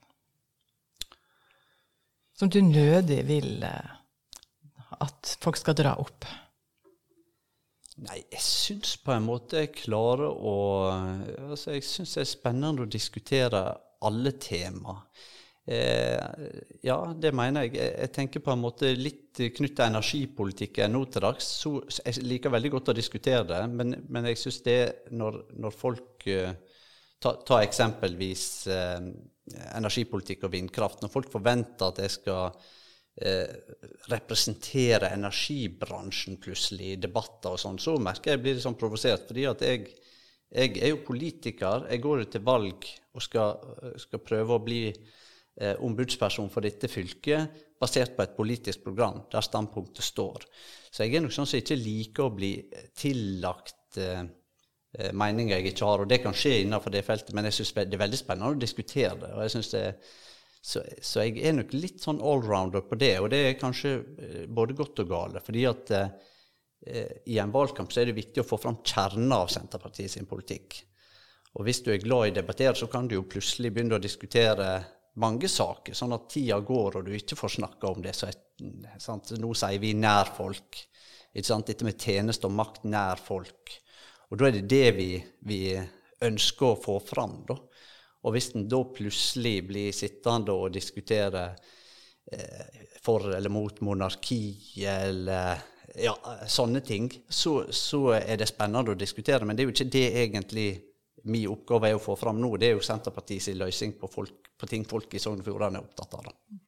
Som 2.36 2.48
du 2.52 2.60
nødig 2.64 3.20
vil 3.28 3.64
eh, 3.66 3.96
at 5.04 5.36
folk 5.42 5.58
skal 5.60 5.76
dra 5.76 5.96
opp? 6.00 6.24
Nei, 8.00 8.22
jeg 8.32 8.40
syns 8.40 8.94
på 9.04 9.12
en 9.12 9.26
måte 9.26 9.60
jeg 9.60 9.74
klarer 9.82 10.30
å 10.32 10.54
altså 11.50 11.74
Jeg 11.74 11.84
syns 11.84 12.14
det 12.16 12.22
er 12.22 12.30
spennende 12.30 12.86
å 12.86 12.88
diskutere 12.88 13.60
alle 14.08 14.32
tema. 14.40 14.94
Eh, 15.70 16.18
ja, 16.82 16.96
det 17.14 17.30
mener 17.36 17.68
jeg. 17.68 17.76
Jeg 17.78 18.10
tenker 18.16 18.42
på 18.42 18.50
en 18.50 18.62
måte 18.64 18.90
litt 18.98 19.38
knyttet 19.38 19.76
til 19.78 19.86
energipolitikken 19.86 20.90
nå 20.96 21.04
til 21.06 21.22
dags. 21.22 21.46
Så 21.62 21.74
jeg 22.00 22.24
liker 22.26 22.50
veldig 22.50 22.72
godt 22.74 22.90
å 22.90 22.96
diskutere 22.98 23.44
det, 23.46 23.60
men, 23.70 23.94
men 24.10 24.26
jeg 24.32 24.40
syns 24.40 24.58
det 24.66 24.80
når, 25.14 25.44
når 25.62 25.76
folk 25.76 26.26
eh, 26.26 26.56
ta, 27.22 27.36
ta, 27.46 27.60
eksempelvis 27.62 28.44
eh, 28.74 28.98
energipolitikk 29.76 30.48
og 30.48 30.54
vindkraft. 30.56 31.04
Når 31.04 31.14
folk 31.14 31.30
forventer 31.30 31.92
at 31.92 32.02
jeg 32.02 32.16
skal 32.16 32.50
eh, 33.22 33.54
representere 34.10 35.12
energibransjen 35.14 36.40
plutselig 36.42 36.96
i 36.96 37.00
debatter 37.06 37.54
og 37.54 37.62
sånn, 37.62 37.78
så 37.78 37.94
merker 38.02 38.34
jeg 38.34 38.42
blir 38.42 38.58
litt 38.58 38.66
sånn 38.66 38.78
provosert. 38.80 39.30
fordi 39.30 39.46
at 39.52 39.62
jeg, 39.68 39.86
jeg, 40.50 40.76
er 40.82 40.96
jo 40.96 41.04
politiker. 41.06 41.86
Jeg 41.94 42.02
går 42.08 42.24
jo 42.24 42.30
til 42.34 42.46
valg 42.50 42.92
og 43.14 43.22
skal, 43.22 43.54
skal, 44.02 44.26
prøve 44.26 44.58
å 44.58 44.66
bli 44.66 44.84
ombudsperson 45.58 46.48
for 46.48 46.64
dette 46.64 46.88
fylket 46.88 47.56
basert 47.80 48.16
på 48.16 48.24
et 48.24 48.36
politisk 48.36 48.84
program 48.84 49.22
der 49.32 49.44
standpunktet 49.44 50.04
står. 50.04 50.44
Så 50.90 51.04
jeg 51.04 51.16
er 51.16 51.24
nok 51.24 51.34
sånn 51.34 51.48
som 51.48 51.60
ikke 51.60 51.78
liker 51.78 52.26
å 52.26 52.34
bli 52.34 52.52
tillagt 52.98 54.00
eh, 54.00 54.24
eh, 54.98 55.12
meninger 55.16 55.56
jeg 55.56 55.72
ikke 55.72 55.88
har. 55.88 56.02
Og 56.02 56.10
det 56.10 56.20
kan 56.24 56.36
skje 56.36 56.60
innenfor 56.64 56.92
det 56.94 57.04
feltet, 57.06 57.32
men 57.36 57.48
jeg 57.48 57.60
syns 57.60 57.72
det 57.78 57.86
er 57.96 58.04
veldig 58.04 58.20
spennende 58.20 58.56
å 58.56 58.60
diskutere 58.60 59.14
det. 59.22 59.32
og 59.36 59.46
jeg 59.46 59.54
synes 59.56 59.72
det 59.76 59.86
så, 60.60 60.82
så, 61.00 61.22
jeg 61.24 61.40
er 61.40 61.54
nok 61.56 61.70
litt 61.72 62.02
sånn 62.04 62.18
allrounder 62.20 62.82
på 62.84 62.98
det, 63.00 63.14
og 63.22 63.30
det 63.32 63.38
er 63.46 63.60
kanskje 63.60 63.94
eh, 64.20 64.42
både 64.44 64.76
godt 64.76 65.00
og 65.06 65.14
gale. 65.14 65.40
fordi 65.40 65.64
at 65.70 65.94
eh, 65.96 66.10
i 67.32 67.38
en 67.40 67.52
valgkamp 67.52 67.92
så 67.92 68.02
er 68.02 68.10
det 68.10 68.18
viktig 68.18 68.42
å 68.42 68.48
få 68.48 68.60
fram 68.60 68.82
kjernen 68.84 69.32
av 69.36 69.48
Senterpartiet 69.52 70.12
sin 70.12 70.28
politikk. 70.28 70.82
Og 71.56 71.64
hvis 71.66 71.80
du 71.82 71.90
er 71.94 72.02
glad 72.02 72.28
i 72.28 72.34
å 72.34 72.36
debattere, 72.42 72.76
så 72.76 72.86
kan 72.92 73.08
du 73.08 73.16
jo 73.16 73.28
plutselig 73.28 73.72
begynne 73.72 73.96
å 73.96 74.02
diskutere 74.02 74.68
mange 75.20 75.48
saker, 75.50 75.96
sånn 75.96 76.14
at 76.14 76.28
tida 76.30 76.60
går 76.62 77.00
og 77.00 77.08
du 77.08 77.14
ikke 77.16 77.38
får 77.38 77.56
snakka 77.56 77.90
om 77.90 78.04
det. 78.04 78.14
Så 78.16 78.30
et, 78.30 78.46
Nå 79.40 79.54
sier 79.56 79.80
vi 79.82 79.94
nær 79.96 80.30
folk. 80.36 80.78
Dette 81.32 81.86
med 81.86 81.98
tjeneste 81.98 82.48
og 82.48 82.56
makt 82.58 82.84
nær 82.90 83.20
folk. 83.22 83.74
Og 84.30 84.38
da 84.38 84.48
er 84.48 84.58
det 84.58 84.68
det 84.70 84.90
vi, 84.98 85.10
vi 85.46 85.62
ønsker 86.26 86.72
å 86.72 86.78
få 86.78 86.98
fram. 87.02 87.40
da. 87.48 87.56
Og 88.26 88.34
hvis 88.34 88.50
en 88.54 88.68
da 88.68 88.82
plutselig 88.84 89.56
blir 89.70 89.96
sittende 89.96 90.54
og 90.54 90.74
diskutere 90.74 91.46
eh, 92.30 92.84
for 93.00 93.30
eller 93.32 93.52
mot 93.52 93.80
monarki 93.80 94.42
eller 94.84 95.62
ja, 95.96 96.14
sånne 96.46 96.82
ting, 96.86 97.08
så, 97.28 97.64
så, 97.72 98.02
er 98.20 98.36
det 98.38 98.50
spennende 98.50 98.92
å 98.94 98.98
diskutere. 98.98 99.46
Men 99.46 99.56
det 99.56 99.64
er 99.64 99.70
jo 99.70 99.74
ikke 99.74 99.92
det 99.96 100.06
egentlig 100.24 100.68
min 101.28 101.50
oppgave 101.52 101.90
er 101.90 101.98
å 101.98 102.02
få 102.02 102.16
fram 102.18 102.40
nå. 102.40 102.54
Det 102.60 102.70
er 102.70 102.76
jo 102.78 102.84
Senterpartiets 102.84 103.50
løsning 103.58 103.96
på, 104.00 104.10
folk, 104.10 104.50
på, 104.56 104.68
ting 104.70 104.86
folk 104.88 105.12
i 105.14 105.22
Sogn 105.22 105.42
og 105.42 105.48
Fjordane 105.48 105.80
er 105.80 105.86
opptatt 105.86 106.16
av. 106.18 106.28
Da. 106.30 106.60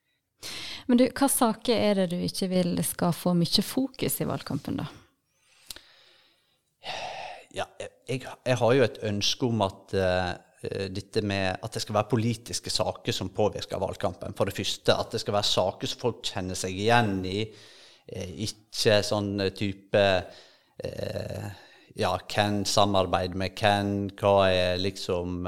Men 0.91 1.01
du, 1.01 1.07
hva 1.09 1.29
saker 1.31 1.79
er 1.79 2.01
det 2.03 2.09
du 2.13 2.19
ikke 2.27 2.51
vil 2.51 2.75
skal 2.87 3.15
få 3.17 3.35
mye 3.39 3.65
fokus 3.65 4.21
i 4.21 4.29
valgkampen, 4.29 4.83
da? 4.83 4.89
Ja, 7.53 7.67
jeg, 8.09 8.25
jeg 8.25 8.59
har 8.59 8.75
jo 8.75 8.85
et 8.85 9.03
ønske 9.07 9.47
om 9.47 9.61
at 9.65 9.95
uh, 9.95 10.33
dette 10.93 11.23
med 11.27 11.59
at 11.63 11.75
det 11.75 11.83
skal 11.85 11.99
være 11.99 12.11
politiske 12.15 12.73
saker 12.73 13.15
som 13.15 13.33
påvirker 13.35 13.83
valgkampen. 13.83 14.35
For 14.39 14.49
det 14.49 14.57
første 14.57 14.97
at 14.97 15.13
det 15.13 15.21
skal 15.23 15.37
være 15.37 15.51
saker 15.51 15.91
som 15.91 16.01
folk 16.01 16.25
kjenner 16.27 16.59
seg 16.59 16.79
igjen 16.79 17.19
i. 17.29 17.43
Uh, 18.09 18.31
ikke 18.49 19.03
sånn 19.07 19.37
type 19.57 20.07
uh, 20.23 21.53
ja, 21.99 22.13
hvem 22.35 22.63
samarbeider 22.69 23.39
med 23.39 23.57
hvem, 23.59 23.95
hva 24.19 24.37
er 24.49 24.81
liksom 24.81 25.47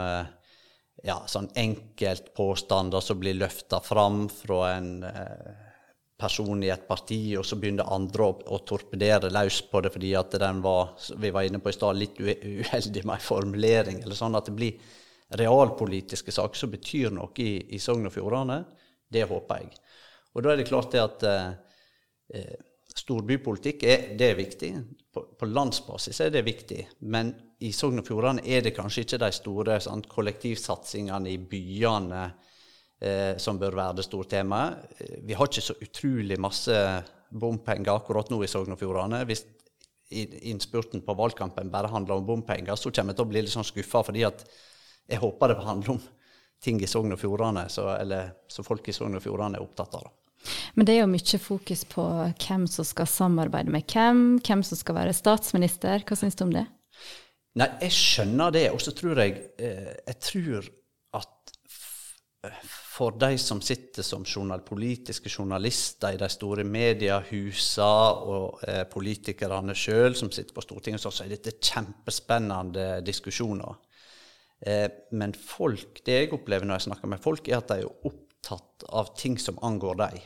ja, 1.04 1.18
sånn 1.28 1.50
enkeltpåstander 1.60 3.04
som 3.04 3.20
blir 3.20 3.36
løfta 3.36 3.80
fram 3.84 4.24
fra 4.32 4.60
en 4.78 4.90
eh, 5.04 5.52
person 6.20 6.62
i 6.64 6.70
et 6.72 6.86
parti, 6.88 7.36
og 7.36 7.44
så 7.44 7.58
begynner 7.60 7.90
andre 7.92 8.28
å, 8.30 8.36
å 8.56 8.60
torpedere 8.64 9.32
løs 9.34 9.60
på 9.68 9.82
det 9.84 9.92
fordi 9.92 10.14
at 10.16 10.36
den 10.40 10.62
var, 10.64 10.94
vi 11.20 11.32
var 11.34 11.44
inne 11.44 11.60
på 11.60 11.72
i 11.72 11.76
stad, 11.76 11.98
litt 12.00 12.20
uheldig 12.20 13.04
med 13.04 13.18
en 13.18 13.26
formulering. 13.26 14.00
eller 14.02 14.16
sånn 14.16 14.38
At 14.38 14.48
det 14.48 14.56
blir 14.56 15.00
realpolitiske 15.34 16.32
saker 16.32 16.62
som 16.62 16.72
betyr 16.72 17.12
noe 17.12 17.32
i, 17.42 17.58
i 17.76 17.82
Sogn 17.82 18.08
og 18.08 18.14
Fjordane. 18.14 18.62
Det 19.10 19.26
håper 19.28 19.60
jeg. 19.60 19.74
Og 20.34 20.44
da 20.44 20.52
er 20.52 20.60
det 20.60 20.70
klart 20.70 20.94
det 20.94 21.02
at 21.02 21.26
eh, 21.28 21.50
eh 22.40 22.70
storbypolitikk 22.94 23.84
er, 23.88 24.04
det 24.18 24.30
er 24.30 24.38
viktig. 24.38 24.70
På, 25.14 25.24
på, 25.38 25.48
landsbasis 25.50 26.20
er 26.22 26.30
det 26.34 26.44
viktig. 26.46 26.80
Men 27.10 27.32
i 27.66 27.72
Sogn 27.74 28.02
og 28.02 28.06
Fjordane 28.06 28.44
er 28.46 28.62
det 28.64 28.74
kanskje 28.76 29.04
ikke 29.04 29.20
de 29.22 29.30
store 29.34 29.78
sånn, 29.82 30.04
kollektivsatsingene 30.10 31.32
i 31.32 31.40
byene 31.50 32.22
eh, 32.24 33.34
som 33.40 33.58
bør 33.58 33.78
være 33.80 33.98
det 34.00 34.06
store 34.06 34.30
temaet. 34.36 34.94
Eh, 34.98 35.18
vi 35.26 35.36
har 35.38 35.50
ikke 35.50 35.66
så 35.68 35.78
utrolig 35.82 36.38
masse 36.42 36.78
bompenger 37.34 37.96
akkurat 37.96 38.30
nå 38.30 38.42
i 38.44 38.50
Sogn 38.50 38.76
og 38.76 38.80
Fjordane. 38.80 39.24
Hvis 39.26 39.46
innspurten 40.14 41.02
på 41.02 41.16
valgkampen 41.18 41.72
bare 41.72 41.90
handler 41.90 42.20
om 42.20 42.26
bompenger, 42.26 42.76
så 42.78 42.92
kommer 42.94 43.14
jeg 43.14 43.18
til 43.18 43.26
å 43.26 43.32
bli 43.32 43.42
litt 43.42 43.54
sånn 43.54 43.66
skuffa, 43.66 44.04
fordi 44.06 44.26
at 44.28 44.44
jeg 45.10 45.20
håper 45.20 45.50
det 45.50 45.64
handler 45.64 45.96
om 45.96 46.04
ting 46.62 46.78
i 46.80 46.88
Sogn 46.88 47.12
og 47.12 47.20
Fjordane, 47.20 47.66
eller 47.98 48.36
som 48.48 48.66
folk 48.66 48.86
i 48.88 48.94
Sogn 48.94 49.18
og 49.18 49.24
Fjordane 49.24 49.58
er 49.58 49.64
opptatt 49.64 49.96
av. 49.98 50.06
Men 50.74 50.86
det 50.86 50.94
er 50.94 51.02
jo 51.02 51.10
mye 51.10 51.40
fokus 51.40 51.84
på 51.88 52.04
hvem 52.44 52.66
som 52.70 52.86
skal 52.86 53.10
samarbeide 53.10 53.72
med 53.72 53.86
hvem, 53.90 54.24
hvem 54.44 54.64
som 54.66 54.80
skal 54.80 54.98
være 54.98 55.16
statsminister. 55.16 56.04
Hva 56.04 56.18
syns 56.18 56.38
du 56.38 56.46
om 56.46 56.54
det? 56.54 56.66
Nei, 57.60 57.68
jeg 57.86 57.94
skjønner 57.94 58.54
det. 58.54 58.68
Og 58.74 58.82
så 58.82 58.94
tror 58.96 59.22
jeg 59.22 59.38
eh, 59.62 59.94
Jeg 60.08 60.20
tror 60.28 60.70
at 61.14 61.54
for 62.94 63.16
de 63.18 63.38
som 63.40 63.60
sitter 63.64 64.04
som 64.06 64.24
journal, 64.28 64.60
politiske 64.66 65.30
journalister 65.32 66.14
i 66.14 66.21
de 66.21 66.28
store 66.30 66.64
mediehusene, 66.69 67.86
og 68.34 68.60
eh, 68.69 68.84
politikerne 68.90 69.75
sjøl 69.75 70.14
som 70.19 70.30
sitter 70.34 70.54
på 70.54 70.62
Stortinget, 70.62 71.02
så 71.02 71.25
er 71.25 71.32
dette 71.32 71.56
kjempespennende 71.58 73.00
diskusjoner. 73.06 73.80
Eh, 74.66 74.86
men 75.16 75.34
folk, 75.34 76.04
det 76.06 76.21
jeg 76.21 76.32
opplever 76.36 76.69
når 76.69 76.80
jeg 76.80 76.88
snakker 76.90 77.10
med 77.10 77.25
folk, 77.25 77.49
er 77.49 77.58
at 77.58 77.73
de 77.73 77.82
er 77.82 78.06
opptatt 78.10 78.86
av 78.92 79.14
ting 79.19 79.40
som 79.40 79.58
angår 79.64 79.99
dem. 80.04 80.23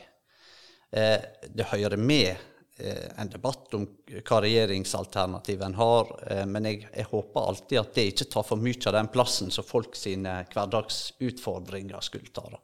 Eh, 0.91 1.19
det 1.53 1.63
hører 1.69 1.97
med 1.97 2.35
eh, 2.77 3.09
en 3.21 3.29
debatt 3.29 3.73
om 3.77 3.85
hva 4.09 4.39
regjeringsalternativ 4.41 5.61
en 5.61 5.75
har, 5.77 6.13
eh, 6.31 6.45
men 6.49 6.65
jeg, 6.65 6.87
jeg, 6.95 7.09
håper 7.11 7.49
alltid 7.51 7.81
at 7.81 7.91
det 7.97 8.05
ikke 8.13 8.29
tar 8.33 8.47
for 8.47 8.61
mye 8.61 8.81
av 8.89 8.97
den 8.97 9.11
plassen 9.13 9.53
som 9.53 9.67
folk 9.67 9.97
sine 9.99 10.39
hverdagsutfordringer 10.49 12.01
skulle 12.05 12.33
ta. 12.33 12.47
Da. 12.55 12.63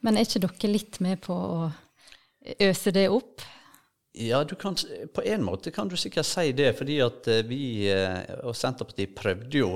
Men 0.00 0.16
er 0.16 0.24
ikke 0.24 0.46
dere 0.46 0.72
litt 0.72 1.00
med 1.04 1.20
på 1.26 1.36
å 1.36 1.68
øse 2.56 2.94
det 2.94 3.08
opp? 3.12 3.44
Ja, 4.16 4.40
kan, 4.56 4.78
på 5.12 5.22
en 5.28 5.44
måte 5.44 5.70
kan 5.76 5.90
du 5.92 5.96
sikkert 6.00 6.24
si 6.24 6.54
det, 6.56 6.70
fordi 6.78 7.02
at 7.04 7.26
vi 7.44 7.90
og 8.46 8.56
Senterpartiet 8.56 9.12
prøvde 9.18 9.60
jo 9.60 9.74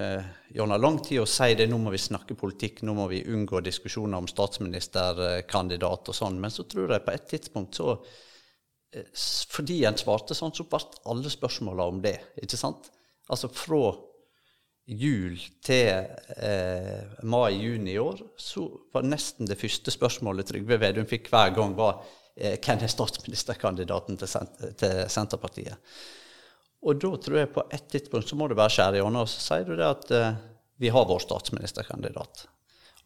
eh, 0.00 0.30
gjennom 0.56 0.80
lang 0.80 0.98
tid 1.04 1.22
å 1.22 1.28
si 1.28 1.52
det, 1.58 1.68
nå 1.70 1.78
må 1.82 1.92
vi 1.94 2.00
snakke 2.00 2.36
politikk, 2.38 2.82
nå 2.86 2.94
må 2.96 3.06
vi 3.10 3.22
unngå 3.28 3.60
diskusjoner 3.64 4.18
om 4.18 4.28
statsministerkandidat 4.30 6.10
og 6.10 6.16
sånn. 6.16 6.40
Men 6.42 6.54
så 6.54 6.66
tror 6.70 6.94
jeg 6.96 7.06
på 7.06 7.14
et 7.14 7.26
tidspunkt 7.34 7.80
så 7.80 7.92
eh, 8.94 9.06
Fordi 9.54 9.82
en 9.88 9.98
svarte 10.00 10.36
sånn, 10.36 10.54
så 10.56 10.66
ble 10.70 10.82
alle 11.12 11.32
spørsmåla 11.32 11.88
om 11.92 12.00
det. 12.04 12.16
ikke 12.42 12.60
sant? 12.60 12.90
Altså 13.30 13.50
fra 13.54 13.92
jul 14.90 15.36
til 15.62 16.06
eh, 16.42 17.18
mai-juni 17.22 17.94
i 17.94 18.00
år, 18.02 18.24
så 18.40 18.66
var 18.92 19.06
nesten 19.06 19.46
det 19.46 19.58
første 19.60 19.92
spørsmålet 19.94 20.50
Trygve 20.50 20.80
Vedum 20.82 21.06
fikk 21.06 21.30
hver 21.30 21.54
gang, 21.54 21.76
var 21.78 22.02
eh, 22.34 22.56
hvem 22.58 22.82
er 22.82 22.90
statsministerkandidaten 22.90 24.18
til, 24.18 24.48
til 24.80 25.04
Senterpartiet. 25.12 25.78
Og 26.80 27.00
da 27.00 27.10
tror 27.20 27.42
jeg 27.42 27.52
på 27.52 27.64
et 27.68 27.88
tidspunkt 27.92 28.30
så 28.30 28.38
må 28.40 28.48
du 28.48 28.56
bare 28.58 28.72
skjære 28.72 29.00
gjennom, 29.00 29.26
og 29.26 29.28
så 29.28 29.42
sier 29.44 29.66
du 29.68 29.74
det 29.76 29.88
at 29.88 30.14
uh, 30.16 30.38
vi 30.80 30.92
har 30.92 31.08
vår 31.08 31.20
statsministerkandidat. 31.26 32.46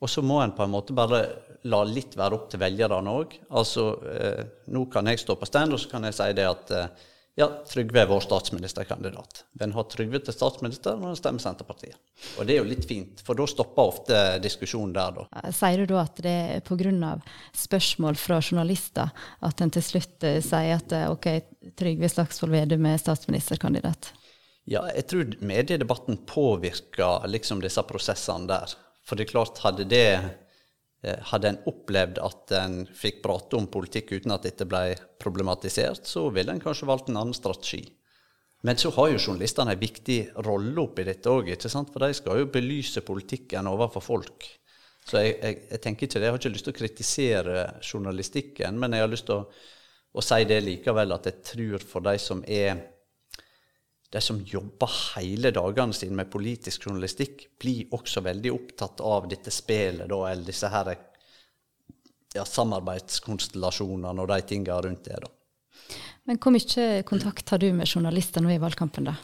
Og 0.03 0.11
så 0.11 0.23
må 0.23 0.41
en 0.43 0.55
på 0.55 0.63
en 0.67 0.75
måte 0.75 0.95
bare 0.95 1.25
la 1.71 1.81
litt 1.89 2.15
være 2.19 2.37
opp 2.37 2.47
til 2.53 2.61
velgerne 2.63 3.17
òg. 3.19 3.35
Altså, 3.57 3.89
uh, 3.99 4.45
nå 4.71 4.87
kan 4.93 5.11
jeg 5.11 5.23
stå 5.25 5.39
på 5.41 5.49
stand, 5.51 5.75
og 5.75 5.83
så 5.83 5.91
kan 5.91 6.07
jeg 6.07 6.19
si 6.19 6.31
det 6.39 6.47
at 6.47 6.75
uh, 6.77 7.11
ja, 7.35 7.49
Trygve 7.67 8.01
er 8.01 8.07
vår 8.07 8.21
statsministerkandidat. 8.23 9.45
Men 9.59 9.73
har 9.75 9.87
Trygve 9.91 10.21
til 10.23 10.37
statsminister 10.37 10.95
når 10.95 11.13
han 11.13 11.19
stemmer 11.19 11.43
Senterpartiet. 11.43 11.97
Og 12.39 12.47
det 12.47 12.55
er 12.55 12.61
jo 12.61 12.69
litt 12.69 12.87
fint, 12.87 13.25
for 13.27 13.35
da 13.39 13.47
stopper 13.51 13.91
ofte 13.91 14.21
diskusjonen 14.45 14.95
der, 14.95 15.17
da. 15.19 15.51
Sier 15.55 15.83
du 15.83 15.91
da 15.91 16.05
at 16.05 16.23
det 16.23 16.35
er 16.55 16.63
pga. 16.63 17.17
spørsmål 17.59 18.15
fra 18.21 18.39
journalister 18.39 19.11
at 19.43 19.65
en 19.65 19.75
til 19.75 19.83
slutt 19.83 20.23
eh, 20.23 20.39
sier 20.45 20.79
at 20.79 20.95
eh, 20.95 21.11
ok, 21.11 21.29
Trygve 21.75 22.13
Slagsvold 22.13 22.55
Vedum 22.55 22.87
er 22.87 23.03
statsministerkandidat? 23.03 24.13
Ja, 24.71 24.87
jeg 24.95 25.09
tror 25.11 25.35
mediedebatten 25.45 26.23
påvirker 26.31 27.27
liksom 27.29 27.61
disse 27.61 27.83
prosessene 27.83 28.47
der. 28.49 28.79
For 29.05 29.19
det 29.19 29.27
er 29.27 29.35
klart, 29.35 29.59
hadde 29.67 29.85
det 29.91 30.07
Eh, 30.15 30.31
hadde 31.31 31.51
en 31.51 31.61
opplevd 31.71 32.21
at 32.23 32.55
en 32.59 32.81
fikk 32.89 33.21
prate 33.25 33.59
om 33.59 33.69
politikk 33.71 34.15
uten 34.17 34.35
at 34.35 34.47
dette 34.47 34.67
ble 34.69 34.95
problematisert, 35.21 36.07
så 36.09 36.29
ville 36.35 36.55
en 36.55 36.63
kanskje 36.63 36.89
valgt 36.89 37.11
en 37.13 37.21
annen 37.21 37.37
strategi. 37.37 37.83
Men 38.65 38.81
så 38.81 38.89
har 38.97 39.11
jo 39.13 39.21
journalistene 39.21 39.75
en 39.75 39.81
viktig 39.81 40.19
rolle 40.47 40.81
oppi 40.81 41.05
dette 41.05 41.29
òg, 41.29 41.51
for 41.61 42.01
de 42.01 42.15
skal 42.17 42.41
jo 42.41 42.53
belyse 42.53 43.03
politikken 43.05 43.69
overfor 43.69 44.05
folk. 44.05 44.47
Så 45.05 45.21
jeg, 45.21 45.35
jeg, 45.37 45.59
jeg, 45.69 45.81
tenker 45.85 46.07
ikke 46.07 46.21
det. 46.21 46.25
Jeg 46.25 46.33
har 46.33 46.41
ikke 46.41 46.53
lyst 46.55 46.65
til 46.69 46.73
å 46.73 46.79
kritisere 46.79 47.65
journalistikken, 47.85 48.79
men 48.81 48.97
jeg 48.97 49.05
har 49.05 49.13
lyst 49.13 49.29
til 49.29 49.43
å, 49.43 49.45
å 50.17 50.25
si 50.25 50.41
det 50.49 50.63
likevel, 50.65 51.13
at 51.13 51.29
jeg 51.29 51.45
tror 51.51 51.85
for 51.85 52.07
de 52.09 52.17
som 52.23 52.41
er 52.49 52.81
de 54.15 54.21
som 54.23 54.39
jobber 54.47 54.91
hele 55.17 55.51
dagene 55.55 55.97
sine 55.97 56.15
med 56.15 56.31
politisk 56.31 56.87
journalistikk, 56.87 57.49
blir 57.59 57.91
også 57.97 58.23
veldig 58.23 58.53
opptatt 58.55 59.03
av 59.03 59.27
dette 59.31 59.51
spelet, 59.51 60.07
da, 60.11 60.21
eller 60.31 60.47
disse 60.47 60.71
her 60.71 60.93
ja, 62.35 62.45
samarbeidskonstellasjonene 62.47 64.23
og 64.23 64.31
de 64.31 64.39
tingene 64.47 64.79
rundt 64.87 65.09
det. 65.09 65.19
da. 65.25 65.33
Men 66.31 66.39
hvor 66.39 66.55
mye 66.55 67.03
kontakt 67.09 67.51
har 67.51 67.61
du 67.61 67.73
med 67.75 67.91
journalister 67.91 68.45
nå 68.45 68.55
i 68.55 68.61
valgkampen, 68.63 69.11
da? 69.11 69.17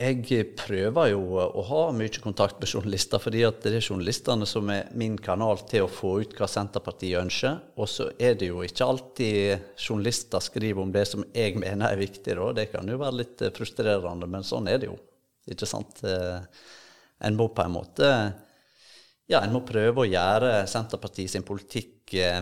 Jeg 0.00 0.54
prøver 0.56 1.10
jo 1.10 1.20
å 1.36 1.62
ha 1.68 1.80
mye 1.92 2.22
kontakt 2.24 2.56
med 2.56 2.70
journalister, 2.72 3.20
fordi 3.20 3.42
det 3.60 3.68
er 3.74 3.82
journalistene 3.84 4.46
som 4.48 4.70
er 4.72 4.86
min 4.96 5.18
kanal 5.20 5.60
til 5.68 5.84
å 5.84 5.90
få 5.92 6.14
ut 6.22 6.36
hva 6.38 6.46
Senterpartiet 6.48 7.20
ønsker. 7.20 7.58
Og 7.76 7.90
så 7.90 8.06
er 8.16 8.38
det 8.40 8.48
jo 8.48 8.62
ikke 8.64 8.86
alltid 8.86 9.66
journalister 9.76 10.40
skriver 10.40 10.80
om 10.80 10.94
det 10.94 11.02
som 11.10 11.26
jeg 11.36 11.58
mener 11.60 11.90
er 11.90 12.00
viktig. 12.00 12.32
Da. 12.38 12.46
Det 12.56 12.70
kan 12.72 12.88
jo 12.88 12.96
være 13.02 13.18
litt 13.18 13.44
eh, 13.44 13.52
frustrerende, 13.52 14.28
men 14.30 14.46
sånn 14.46 14.70
er 14.72 14.80
det 14.80 14.88
jo. 14.88 14.96
Ikke 15.52 15.68
sant? 15.68 16.00
Eh, 16.08 16.64
en 17.28 17.36
må 17.36 17.50
på 17.52 17.66
en 17.66 17.76
måte 17.76 18.08
ja, 19.28 19.42
en 19.42 19.52
må 19.52 19.60
prøve 19.68 20.06
å 20.06 20.08
gjøre 20.08 20.64
Senterpartiet 20.70 21.34
sin 21.34 21.44
politikk 21.44 22.16
eh, 22.16 22.40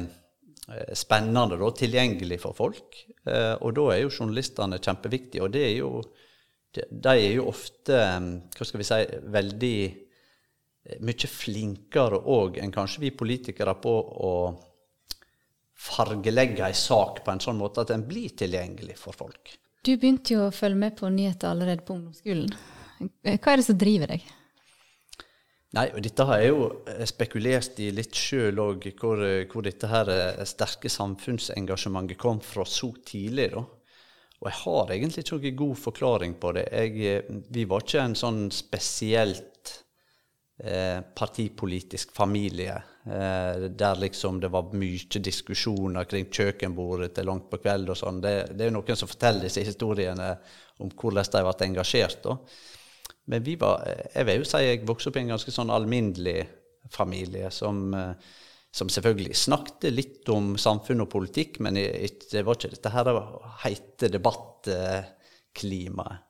spennende, 0.94 1.59
da, 1.59 1.75
tilgjengelig 1.75 2.38
for 2.44 2.55
folk. 2.55 3.03
og 3.27 3.71
da 3.75 3.85
er 3.94 4.03
jo 4.05 4.14
journalistene 4.14 4.79
kjempeviktige. 4.79 5.42
Og 5.42 5.53
det 5.53 5.62
er 5.64 5.77
jo 5.81 5.92
de 6.76 7.14
er 7.14 7.33
jo 7.33 7.48
ofte 7.48 7.96
hva 7.96 8.66
skal 8.66 8.83
vi 8.83 8.87
si, 8.87 8.98
veldig 9.35 9.76
eh, 9.88 10.98
mye 11.04 11.31
flinkere 11.33 12.20
òg 12.28 12.59
enn 12.62 12.74
kanskje 12.74 13.07
vi 13.07 13.14
politikere 13.16 13.76
på 13.81 13.94
å 14.28 14.33
fargelegge 15.78 16.66
ei 16.66 16.74
sak 16.74 17.22
på 17.24 17.33
en 17.33 17.40
sånn 17.42 17.59
måte 17.59 17.85
at 17.85 17.92
den 17.92 18.04
blir 18.09 18.35
tilgjengelig 18.37 18.98
for 18.98 19.16
folk. 19.16 19.54
Du 19.87 19.94
begynte 19.94 20.35
jo 20.35 20.48
å 20.48 20.54
følge 20.54 20.81
med 20.81 20.96
på 20.98 21.09
nyheter 21.12 21.52
allerede 21.52 21.87
på 21.87 21.94
ungdomsskolen. 21.94 22.50
Hva 22.98 23.52
er 23.52 23.61
det 23.61 23.66
som 23.68 23.78
driver 23.78 24.11
deg? 24.11 24.26
Nei, 25.76 25.85
og 25.92 26.00
Dette 26.02 26.24
har 26.24 26.40
jeg 26.40 26.50
jo 26.50 26.68
eh, 26.88 27.04
spekulert 27.09 27.81
i 27.85 27.90
litt 27.94 28.16
sjøl 28.16 28.59
òg, 28.62 28.88
hvor, 28.98 29.20
hvor, 29.50 29.64
dette 29.64 29.90
her 29.90 30.11
eh, 30.12 30.44
sterke 30.48 30.90
samfunnsengasjementet 30.90 32.18
kom 32.20 32.40
fra 32.44 32.64
så 32.66 32.90
tidlig. 33.07 33.50
da. 33.52 33.64
Og 34.38 34.48
jeg 34.51 34.59
har 34.62 34.92
egentlig 34.94 35.24
ikke 35.24 35.38
noen 35.38 35.59
god 35.59 35.79
forklaring 35.83 36.35
på 36.38 36.53
det. 36.55 36.68
Jeg, 36.70 36.98
eh, 37.11 37.38
vi 37.51 37.64
var 37.66 37.83
ikke 37.83 38.05
en 38.05 38.16
sånn 38.18 38.44
spesielt 38.55 39.72
eh, 40.62 41.01
partipolitisk 41.03 42.14
familie 42.14 42.77
eh, 42.77 43.66
der 43.68 44.01
liksom 44.05 44.38
det 44.42 44.53
var 44.55 44.70
mye 44.79 45.22
diskusjoner 45.27 46.07
kring 46.11 46.31
kjøkkenbordet 46.31 47.12
til 47.16 47.27
langt 47.31 47.48
på 47.51 47.61
kveld 47.64 47.90
og 47.90 47.98
sånn. 47.98 48.22
Det, 48.22 48.35
det, 48.55 48.68
er 48.68 48.74
noen 48.74 48.98
som 49.01 49.11
forteller 49.11 49.48
disse 49.48 49.66
historiene 49.66 50.33
om 50.79 50.92
hvordan 50.94 51.33
de 51.35 51.44
ble 51.48 51.70
engasjert. 51.72 52.22
da. 52.22 52.38
Men 53.29 53.44
vi 53.44 53.59
var, 53.61 53.83
jeg 54.14 54.24
vil 54.24 54.40
jo 54.40 54.48
si 54.48 54.62
jeg 54.64 54.87
vokste 54.88 55.11
opp 55.11 55.18
i 55.18 55.24
en 55.27 55.35
ganske 55.35 55.53
sånn 55.53 55.74
alminnelig 55.74 56.40
familie 56.94 57.51
som 57.53 57.88
eh, 57.94 58.12
som 58.74 58.90
selvfølgelig 58.92 59.37
snakket 59.37 59.94
litt 59.94 60.28
om 60.33 60.57
samfunn 60.61 61.04
og 61.04 61.12
politikk, 61.12 61.61
men 61.64 61.78
det 61.78 62.42
var 62.44 62.59
ikke 62.59 62.74
dette 62.74 62.94
her 62.94 63.12
heite 63.64 64.11
debattklimaet. 64.12 66.24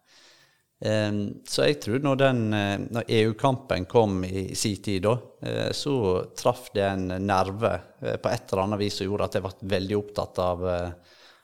Så 0.78 1.64
jeg 1.66 1.80
tror 1.82 2.04
når, 2.04 2.20
eh, 2.22 2.76
når 2.94 3.08
EU-kampen 3.10 3.86
kom 3.90 4.20
i 4.24 4.54
sin 4.54 4.76
tid, 4.78 5.02
da, 5.02 5.16
eh, 5.42 5.72
så 5.74 6.22
traff 6.38 6.68
det 6.72 6.84
en 6.86 7.08
nerve 7.26 7.72
eh, 8.00 8.14
på 8.14 8.30
et 8.30 8.52
eller 8.52 8.62
annet 8.62 8.78
vis 8.78 9.00
som 9.00 9.08
gjorde 9.08 9.26
at 9.26 9.34
jeg 9.34 9.42
ble 9.42 9.72
veldig 9.74 9.96
opptatt 9.98 10.38
av, 10.38 10.62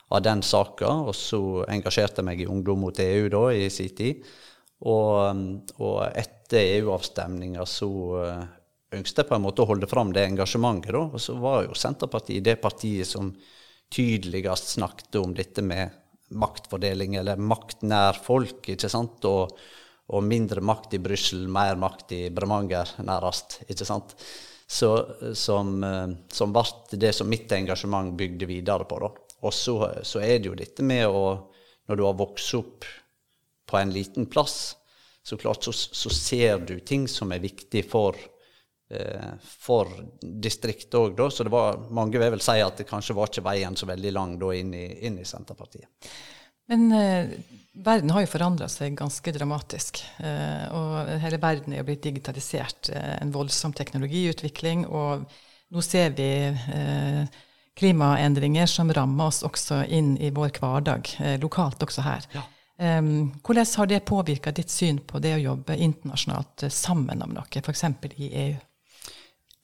av 0.07 0.21
den 0.23 0.41
saka. 0.41 0.87
Og 0.87 1.11
så 1.15 1.65
engasjerte 1.67 2.23
jeg 2.23 2.29
meg 2.29 2.41
i 2.41 2.47
Ungdom 2.47 2.87
mot 2.87 2.99
EU 2.99 3.27
da, 3.29 3.43
i 3.51 3.67
sin 3.69 3.91
tid. 3.97 4.23
Og, 4.87 5.43
og 5.83 5.99
etter 6.15 6.79
EU-avstemninga 6.79 7.67
så 7.67 7.91
ønsket 8.93 9.29
på 9.29 9.35
en 9.35 9.45
måte 9.45 9.65
holde 9.65 9.87
fram 9.89 10.13
det 10.13 10.25
engasjementet. 10.29 10.93
Da. 10.93 11.03
Og 11.09 11.21
så 11.21 11.35
var 11.39 11.65
jo 11.65 11.77
Senterpartiet 11.77 12.45
det 12.45 12.57
partiet 12.61 13.09
som 13.09 13.33
tydeligst 13.93 14.75
snakket 14.75 15.19
om 15.21 15.35
dette 15.37 15.63
med 15.65 15.93
maktfordeling, 16.35 17.15
eller 17.19 17.37
makt 17.37 17.85
nær 17.85 18.17
folk, 18.17 18.65
ikke 18.73 18.89
sant? 18.89 19.25
Og, 19.29 19.53
og 20.09 20.25
mindre 20.25 20.61
makt 20.65 20.97
i 20.97 21.01
Brussel, 21.01 21.45
mer 21.51 21.77
makt 21.79 22.15
i 22.17 22.21
Bremanger, 22.33 22.97
nærast, 23.05 23.61
ikke 23.69 23.87
sant? 23.87 24.15
Så, 24.65 24.89
som, 25.37 25.77
som 26.33 26.53
ble 26.53 26.97
det 26.97 27.11
som 27.13 27.29
mitt 27.29 27.51
engasjement 27.53 28.15
bygde 28.17 28.47
videre 28.49 28.87
på. 28.89 28.97
da. 29.03 29.11
Og 29.45 29.53
så, 29.53 29.75
så 30.01 30.23
er 30.25 30.39
det 30.39 30.49
jo 30.49 30.57
dette 30.57 30.85
med 30.85 31.05
å 31.07 31.51
Når 31.85 31.97
du 31.99 32.01
har 32.01 32.15
vokst 32.17 32.55
opp 32.57 32.85
på 33.69 33.77
en 33.77 33.91
liten 33.93 34.25
plass, 34.25 34.73
så 35.21 35.37
klart 35.37 35.67
så, 35.67 35.69
så 35.71 36.09
ser 36.09 36.63
du 36.65 36.79
ting 36.81 37.03
som 37.05 37.29
er 37.29 37.43
viktig 37.43 37.83
for 37.85 38.17
Eh, 38.17 38.34
for 39.41 39.89
distriktet 40.21 40.93
òg, 40.99 41.15
da. 41.17 41.25
Så 41.33 41.43
det 41.47 41.49
var, 41.49 41.79
mange 41.89 42.19
vil 42.21 42.29
vel 42.35 42.43
si 42.43 42.59
at 42.61 42.77
det 42.77 42.85
kanskje 42.85 43.15
var 43.17 43.31
ikke 43.31 43.43
veien 43.47 43.73
så 43.75 43.87
veldig 43.89 44.11
lang 44.13 44.35
da 44.37 44.51
inn 44.53 44.75
i, 44.77 44.85
inn 45.09 45.17
i 45.17 45.25
Senterpartiet. 45.25 45.89
Men 46.67 46.91
eh, 46.91 47.29
verden 47.73 48.09
har 48.09 48.23
jo 48.25 48.31
forandra 48.31 48.67
seg 48.71 48.95
ganske 48.97 49.33
dramatisk. 49.35 50.01
Eh, 50.17 50.65
og 50.73 51.11
hele 51.21 51.39
verden 51.41 51.73
er 51.73 51.83
jo 51.83 51.89
blitt 51.89 52.05
digitalisert. 52.07 52.89
Eh, 52.89 53.17
en 53.21 53.33
voldsom 53.33 53.75
teknologiutvikling. 53.77 54.87
Og 54.89 55.27
nå 55.73 55.85
ser 55.85 56.15
vi 56.17 56.29
eh, 56.49 57.43
klimaendringer 57.77 58.69
som 58.71 58.93
rammer 58.93 59.29
oss 59.29 59.43
også 59.45 59.83
inn 59.93 60.15
i 60.17 60.31
vår 60.33 60.55
hverdag, 60.57 61.15
eh, 61.19 61.37
lokalt 61.41 61.85
også 61.85 62.05
her. 62.05 62.29
Ja. 62.35 62.49
hvordan 62.75 63.65
har 63.77 63.87
det 63.87 64.01
påvirka 64.03 64.51
ditt 64.51 64.69
syn 64.69 64.97
på 65.07 65.21
det 65.23 65.29
å 65.37 65.39
jobbe 65.39 65.77
internasjonalt 65.79 66.65
sammen 66.67 67.21
om 67.23 67.31
noe, 67.31 67.61
f.eks. 67.61 67.83
i 68.19 68.27
EU? 68.41 68.57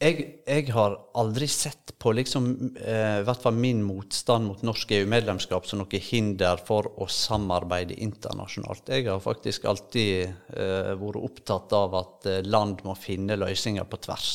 Jeg, 0.01 0.23
jeg, 0.47 0.67
har 0.73 0.95
aldri 1.19 1.45
sett 1.49 1.93
på 2.01 2.13
liksom, 2.17 2.45
eh, 2.81 3.21
hvert 3.25 3.43
fall 3.43 3.57
min 3.61 3.83
motstand 3.85 4.47
mot 4.49 4.61
norsk 4.65 4.95
EU-medlemskap 4.97 5.67
som 5.69 5.81
noe 5.83 5.99
hinder 6.01 6.61
for 6.65 6.87
å 6.97 7.07
samarbeide 7.11 7.99
internasjonalt. 8.01 8.89
Jeg 8.89 9.05
har 9.09 9.21
faktisk 9.21 9.67
alltid 9.69 10.23
eh, 10.25 10.93
vært 10.97 11.19
opptatt 11.21 11.75
av 11.77 11.97
at 11.99 12.29
eh, 12.31 12.39
land 12.47 12.81
må 12.87 12.95
finne 12.97 13.37
løsninger 13.37 13.85
på 13.89 13.99
tvers. 14.07 14.31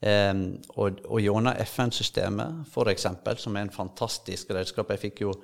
Eh, 0.00 0.32
og, 0.76 1.02
og 1.04 1.20
gjennom 1.20 1.60
FN-systemet, 1.66 2.62
f.eks., 2.70 3.08
som 3.42 3.58
er 3.58 3.66
en 3.66 3.74
fantastisk 3.74 4.54
redskap 4.56 4.94
Jeg 4.96 5.12
jo, 5.20 5.34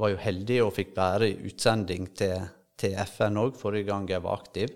var 0.00 0.14
jo 0.14 0.22
heldig 0.22 0.62
og 0.64 0.72
fikk 0.78 0.96
være 0.96 1.34
utsending 1.50 2.08
til, 2.16 2.48
til 2.78 2.96
FN 3.04 3.36
òg 3.44 3.60
forrige 3.60 3.90
gang 3.90 4.08
jeg 4.08 4.24
var 4.24 4.40
aktiv. 4.40 4.72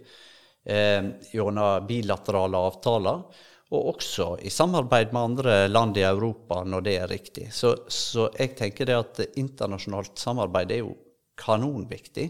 Gjennom 0.62 1.88
bilaterale 1.88 2.60
avtaler 2.68 3.48
og 3.72 3.94
også 3.94 4.26
i 4.44 4.52
samarbeid 4.52 5.14
med 5.14 5.22
andre 5.22 5.56
land 5.68 5.96
i 5.96 6.04
Europa 6.04 6.60
når 6.68 6.84
det 6.84 6.96
er 7.00 7.10
riktig. 7.10 7.48
Så, 7.56 7.72
så 7.88 8.28
jeg 8.36 8.54
tenker 8.58 8.88
det 8.88 8.98
at 8.98 9.20
internasjonalt 9.40 10.20
samarbeid 10.20 10.74
er 10.74 10.82
jo 10.82 10.92
kanonviktig. 11.40 12.28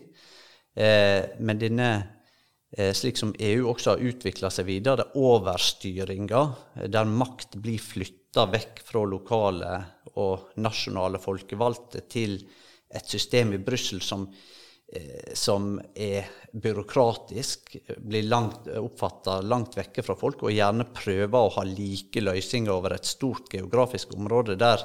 Eh, 0.78 1.34
men 1.42 1.58
denne, 1.58 1.90
eh, 2.76 2.92
slik 2.94 3.18
som 3.18 3.34
EU 3.38 3.66
også 3.72 3.96
har 3.96 4.06
utvikla 4.12 4.52
seg 4.54 4.70
videre, 4.70 5.10
overstyringa, 5.18 6.44
der 6.86 7.10
makt 7.10 7.58
blir 7.58 7.82
flytta 7.82 8.46
vekk 8.52 8.84
fra 8.86 9.02
lokale 9.08 9.74
og 10.22 10.54
nasjonale 10.62 11.18
folkevalgte 11.20 12.06
til 12.12 12.38
et 12.92 13.08
system 13.08 13.56
i 13.56 13.62
Brussel 13.62 14.02
som 14.04 14.28
Eh, 14.30 14.61
som 15.34 15.78
er 15.94 16.26
byråkratisk, 16.52 17.76
blir 17.96 18.22
langt, 18.22 18.68
oppfatta 18.68 19.40
langt 19.40 19.76
vekke 19.76 20.04
fra 20.04 20.16
folk, 20.18 20.44
og 20.44 20.52
gjerne 20.52 20.84
prøver 20.92 21.38
å 21.38 21.52
ha 21.56 21.64
like 21.66 22.20
løsninger 22.20 22.72
over 22.72 22.96
et 22.96 23.08
stort 23.08 23.48
geografisk 23.52 24.12
område 24.16 24.58
der, 24.60 24.84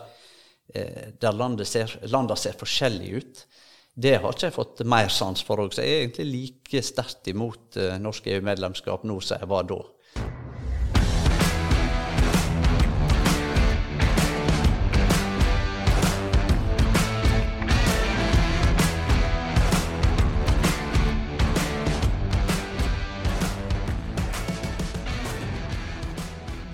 eh, 0.73 1.11
der 1.19 1.33
landet 1.35 1.67
ser, 1.67 1.99
landa 2.07 2.35
ser 2.35 2.55
forskjellig 2.59 3.11
ut. 3.17 3.45
Det 3.93 4.15
har 4.21 4.31
ikke 4.31 4.47
jeg 4.47 4.55
fått 4.55 4.85
mer 4.85 5.09
sans 5.09 5.41
for 5.43 5.59
òg, 5.59 5.73
så 5.73 5.83
jeg 5.83 5.93
er 5.93 6.01
egentlig 6.05 6.27
like 6.31 6.83
sterkt 6.85 7.27
imot 7.27 7.77
eh, 7.81 7.97
norsk 7.99 8.27
EU-medlemskap 8.27 9.03
nå 9.03 9.19
som 9.19 9.41
jeg 9.41 9.49
var 9.49 9.67
da. 9.67 9.81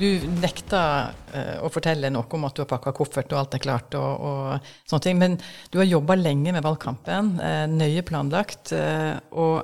Du 0.04 0.26
nekta 0.42 0.82
uh, 1.32 1.60
å 1.64 1.70
fortelle 1.72 2.10
noe 2.12 2.28
om 2.36 2.48
at 2.48 2.58
du 2.58 2.64
har 2.64 2.72
pakka 2.72 2.92
koffert 2.96 3.32
og 3.32 3.40
alt 3.40 3.56
er 3.56 3.64
klart. 3.64 3.96
og, 3.96 4.26
og 4.28 4.74
sånne 4.90 5.06
ting, 5.06 5.22
Men 5.22 5.38
du 5.72 5.80
har 5.80 5.88
jobba 5.88 6.18
lenge 6.20 6.52
med 6.52 6.66
valgkampen, 6.66 7.38
uh, 7.40 7.64
nøye 7.72 8.04
planlagt. 8.08 8.74
Uh, 8.76 9.16
og 9.32 9.64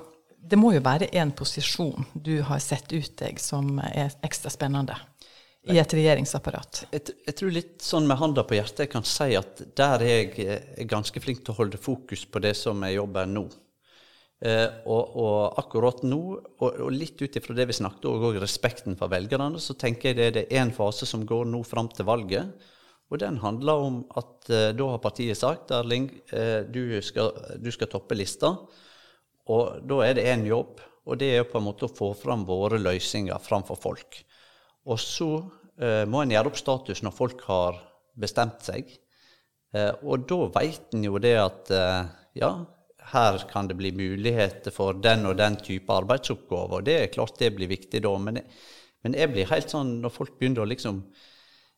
det 0.49 0.57
må 0.57 0.71
jo 0.73 0.83
være 0.85 1.11
en 1.19 1.33
posisjon 1.35 2.07
du 2.15 2.39
har 2.47 2.61
sett 2.63 2.93
ut 2.93 3.11
deg 3.19 3.41
som 3.43 3.81
er 3.83 4.15
ekstra 4.25 4.53
spennende 4.53 4.95
i 5.69 5.77
et 5.77 5.93
regjeringsapparat? 5.93 6.85
Jeg, 6.93 7.15
jeg, 7.27 7.35
tror 7.37 7.53
litt 7.53 7.83
sånn 7.83 8.07
med 8.09 8.19
handa 8.21 8.45
på 8.47 8.57
hjertet 8.57 8.85
jeg 8.85 8.93
kan 8.93 9.05
si 9.07 9.35
at 9.37 9.61
der 9.77 10.05
er 10.05 10.37
jeg 10.39 10.87
ganske 10.89 11.21
flink 11.21 11.43
til 11.43 11.53
å 11.53 11.59
holde 11.59 11.81
fokus 11.81 12.23
på 12.25 12.41
det 12.43 12.55
som 12.57 12.81
er 12.87 12.95
jobben 12.95 13.35
nå. 13.35 13.45
Eh, 14.39 14.67
og, 14.87 15.15
og, 15.19 15.57
akkurat 15.59 16.03
nå, 16.07 16.19
og, 16.39 16.67
og 16.69 16.91
litt 16.95 17.19
ut 17.19 17.35
ifra 17.35 17.55
det 17.57 17.65
vi 17.69 17.75
snakket 17.75 18.07
om, 18.07 18.27
og 18.29 18.37
respekten 18.39 18.95
for 18.99 19.11
velgerne, 19.11 19.59
så 19.59 19.75
tenker 19.75 20.13
jeg 20.13 20.19
det, 20.19 20.29
det 20.37 20.45
er 20.47 20.63
en 20.63 20.75
fase 20.75 21.07
som 21.09 21.25
går 21.27 21.49
nå 21.49 21.59
fram 21.67 21.91
til 21.91 22.07
valget. 22.07 22.53
Og 23.09 23.19
den 23.19 23.39
handler 23.41 23.83
om 23.89 23.97
at 24.19 24.51
eh, 24.53 24.69
da 24.77 24.91
har 24.93 25.03
partiet 25.03 25.39
sagt 25.39 25.73
Erling, 25.75 26.07
eh, 26.31 26.61
du, 26.69 26.99
skal, 27.03 27.33
du 27.59 27.71
skal 27.73 27.91
toppe 27.91 28.15
lista. 28.15 28.53
Og 29.49 29.81
da 29.89 30.03
er 30.05 30.15
det 30.15 30.27
én 30.29 30.45
jobb, 30.47 30.79
og 31.09 31.19
det 31.19 31.33
er 31.35 31.47
på 31.49 31.57
en 31.59 31.65
måte 31.65 31.87
å 31.87 31.93
få 31.93 32.13
fram 32.17 32.45
våre 32.47 32.77
løsninger 32.79 33.41
framfor 33.41 33.79
folk. 33.81 34.21
Og 34.87 34.99
så 35.01 35.31
eh, 35.81 36.05
må 36.07 36.23
en 36.23 36.33
gjøre 36.33 36.53
opp 36.53 36.59
status 36.61 37.03
når 37.03 37.17
folk 37.17 37.43
har 37.49 37.81
bestemt 38.19 38.61
seg. 38.63 38.93
Eh, 39.73 39.91
og 40.05 40.27
da 40.29 40.43
veit 40.53 40.93
en 40.95 41.07
jo 41.09 41.19
det 41.21 41.35
at 41.41 41.73
eh, 41.73 42.03
ja, 42.39 42.53
her 43.11 43.39
kan 43.49 43.67
det 43.67 43.77
bli 43.79 43.91
muligheter 43.95 44.73
for 44.73 44.99
den 45.01 45.25
og 45.29 45.37
den 45.39 45.57
type 45.63 45.93
arbeidsoppgaver. 45.93 46.79
Og 46.79 46.85
det 46.85 46.97
er 46.99 47.13
klart 47.13 47.39
det 47.39 47.53
blir 47.55 47.71
viktig 47.71 48.01
da. 48.05 48.13
Men 48.21 48.41
jeg, 48.41 48.61
men 49.05 49.17
jeg 49.17 49.33
blir 49.33 49.49
helt 49.49 49.73
sånn 49.73 49.97
når 50.03 50.13
folk 50.13 50.37
begynner 50.39 50.65
å 50.65 50.69
liksom 50.69 50.99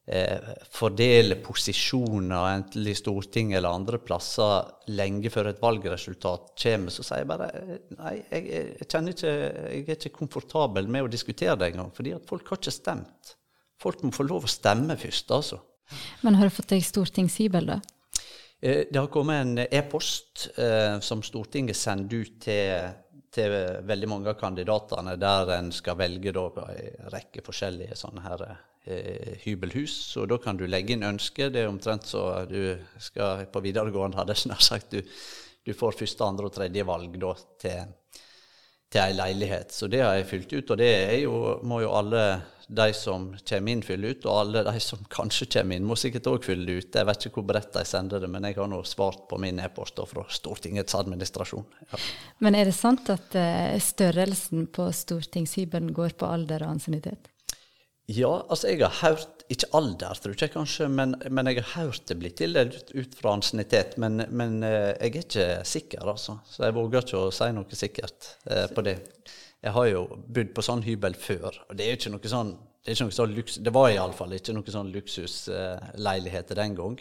eh, 0.08 0.52
fordele 0.74 1.38
posisjoner, 1.44 2.50
enten 2.56 2.88
i 2.88 2.96
Stortinget 2.98 3.62
eller 3.62 3.78
andre 3.78 4.02
plasser, 4.04 4.74
lenge 4.92 5.32
før 5.34 5.52
et 5.52 5.62
valgresultat 5.64 6.52
kommer, 6.64 6.94
så 6.94 7.06
sier 7.06 7.24
jeg 7.24 7.32
bare 7.32 7.52
nei, 8.00 8.16
jeg, 8.32 8.48
jeg, 8.50 8.88
kjenner 8.88 9.16
ikke, 9.16 9.36
jeg 9.36 9.86
er 9.86 10.00
ikke 10.00 10.16
komfortabel 10.18 10.92
med 10.92 11.08
å 11.08 11.12
diskutere 11.12 11.60
det 11.62 11.72
engang. 11.72 11.94
Fordi 11.96 12.18
at 12.18 12.28
folk 12.30 12.52
har 12.52 12.62
ikke 12.62 12.76
stemt. 12.76 13.38
Folk 13.82 14.04
må 14.06 14.14
få 14.14 14.28
lov 14.28 14.46
å 14.46 14.52
stemme 14.52 14.98
først, 15.00 15.32
altså. 15.34 15.62
Men 16.22 16.38
har 16.40 16.48
du 16.48 16.54
fått 16.54 16.72
deg 16.72 16.86
stortingshybel, 16.86 17.74
da? 17.74 17.82
Eh, 18.62 18.84
det 18.91 19.00
har 19.00 19.08
kommet 19.08 19.41
en 19.41 19.58
e-post 19.58 20.50
eh, 20.58 21.00
som 21.00 21.24
Stortinget 21.26 21.78
sender 21.78 22.21
ut 22.21 22.36
til, 22.43 22.91
til, 23.34 23.56
veldig 23.89 24.10
mange 24.10 24.30
av 24.30 24.38
kandidatene, 24.38 25.15
der 25.17 25.56
en 25.56 25.71
skal 25.74 25.97
velge 25.97 26.34
da, 26.36 26.43
en 26.69 27.10
rekke 27.10 27.41
forskjellige 27.41 27.97
sånne 27.97 28.26
her 28.28 28.43
eh, 28.52 29.39
hybelhus. 29.47 29.95
Og 30.21 30.30
da 30.30 30.38
kan 30.43 30.62
du 30.62 30.67
legge 30.69 30.93
inn 30.93 31.08
ønske. 31.10 31.50
Det 31.50 31.63
er 31.63 31.71
omtrent 31.71 32.06
så 32.06 32.43
du 32.45 32.78
skal 33.02 33.47
på 33.50 33.63
videregående, 33.65 34.21
hadde 34.21 34.38
jeg 34.38 34.54
nær 34.54 34.62
sagt. 34.62 34.93
Du, 34.93 35.02
du, 35.65 35.74
får 35.74 35.97
første, 36.04 36.28
andre 36.28 36.52
og 36.52 36.54
tredje 36.54 36.86
valg 36.86 37.17
da 37.17 37.34
til, 37.65 37.97
til 38.92 39.02
ei 39.04 39.14
leilighet. 39.16 39.72
Så 39.72 39.88
det 39.92 40.02
har 40.04 40.18
jeg 40.18 40.30
fylt 40.30 40.54
ut, 40.54 40.74
og 40.74 40.82
det 40.82 40.92
jo, 41.22 41.36
må 41.64 41.82
jo 41.84 41.94
alle 41.96 42.26
de 42.72 42.94
som 42.96 43.32
kommer 43.48 43.74
inn, 43.74 43.84
fylle 43.84 44.14
ut. 44.14 44.26
Og 44.26 44.38
alle 44.44 44.64
de 44.68 44.84
som 44.84 45.02
kanskje 45.12 45.48
kommer 45.58 45.78
inn, 45.78 45.88
må 45.88 45.98
sikkert 46.00 46.30
òg 46.32 46.46
fylle 46.48 46.68
det 46.68 46.78
ut. 46.80 47.00
Jeg 47.00 47.08
vet 47.10 47.28
ikke 47.28 47.42
hvor 47.42 47.50
bredt 47.52 47.74
de 47.76 47.84
sender 47.88 48.24
det, 48.24 48.30
men 48.32 48.48
jeg 48.48 48.58
har 48.60 48.70
nå 48.72 48.80
svart 48.88 49.26
på 49.32 49.40
min 49.44 49.60
e-post 49.64 50.00
fra 50.12 50.24
Stortingets 50.32 50.96
administrasjon. 51.00 51.68
Ja. 51.92 52.00
Men 52.44 52.56
er 52.60 52.72
det 52.72 52.78
sant 52.78 53.12
at 53.12 53.36
uh, 53.36 53.76
størrelsen 53.84 54.70
på 54.72 54.88
stortingshybelen 54.96 55.92
går 55.96 56.16
på 56.20 56.32
alder 56.32 56.64
og 56.66 56.78
ansiennitet? 56.78 57.32
Ja, 58.12 58.42
altså 58.50 58.72
jeg 58.72 58.82
har 58.84 58.96
hørt 59.04 59.41
Ikke 59.52 59.68
alder, 59.76 60.16
tror 60.24 60.36
jeg 60.40 60.54
kanskje, 60.54 60.88
men, 60.88 61.16
men 61.30 61.50
jeg 61.50 61.60
har 61.60 61.90
hørt 61.90 62.06
det 62.08 62.18
bli 62.22 62.32
tildelt 62.32 62.94
ut 62.96 63.16
fra 63.20 63.34
ansiennitet. 63.36 63.98
Men, 64.00 64.24
men 64.32 64.60
uh, 64.64 64.94
jeg 64.96 65.12
er 65.12 65.22
ikke 65.26 65.48
sikker, 65.68 66.06
altså. 66.08 66.38
Så 66.48 66.64
jeg 66.68 66.78
våger 66.78 67.04
ikke 67.04 67.24
å 67.26 67.34
si 67.36 67.50
noe 67.56 67.80
sikkert 67.80 68.30
eh, 68.48 68.68
på 68.72 68.86
det. 68.86 68.98
Jeg 69.62 69.76
har 69.76 69.90
jo 69.92 70.06
bodd 70.26 70.54
på 70.56 70.64
sånn 70.66 70.86
hybel 70.86 71.18
før, 71.20 71.60
og 71.68 71.76
det 71.78 71.86
er 71.86 71.92
jo 71.94 72.00
ikke 72.00 72.14
noe 72.16 72.36
sånn 72.36 72.54
Det, 72.82 72.96
ikke 72.96 73.06
noe 73.06 73.14
sånn 73.14 73.34
luks, 73.38 73.56
det 73.62 73.72
var 73.76 73.92
iallfall 73.92 74.32
ikke 74.34 74.56
noe 74.58 74.72
sånn 74.74 74.88
luksusleiligheter 74.90 76.58
den 76.58 76.74
gang. 76.80 76.96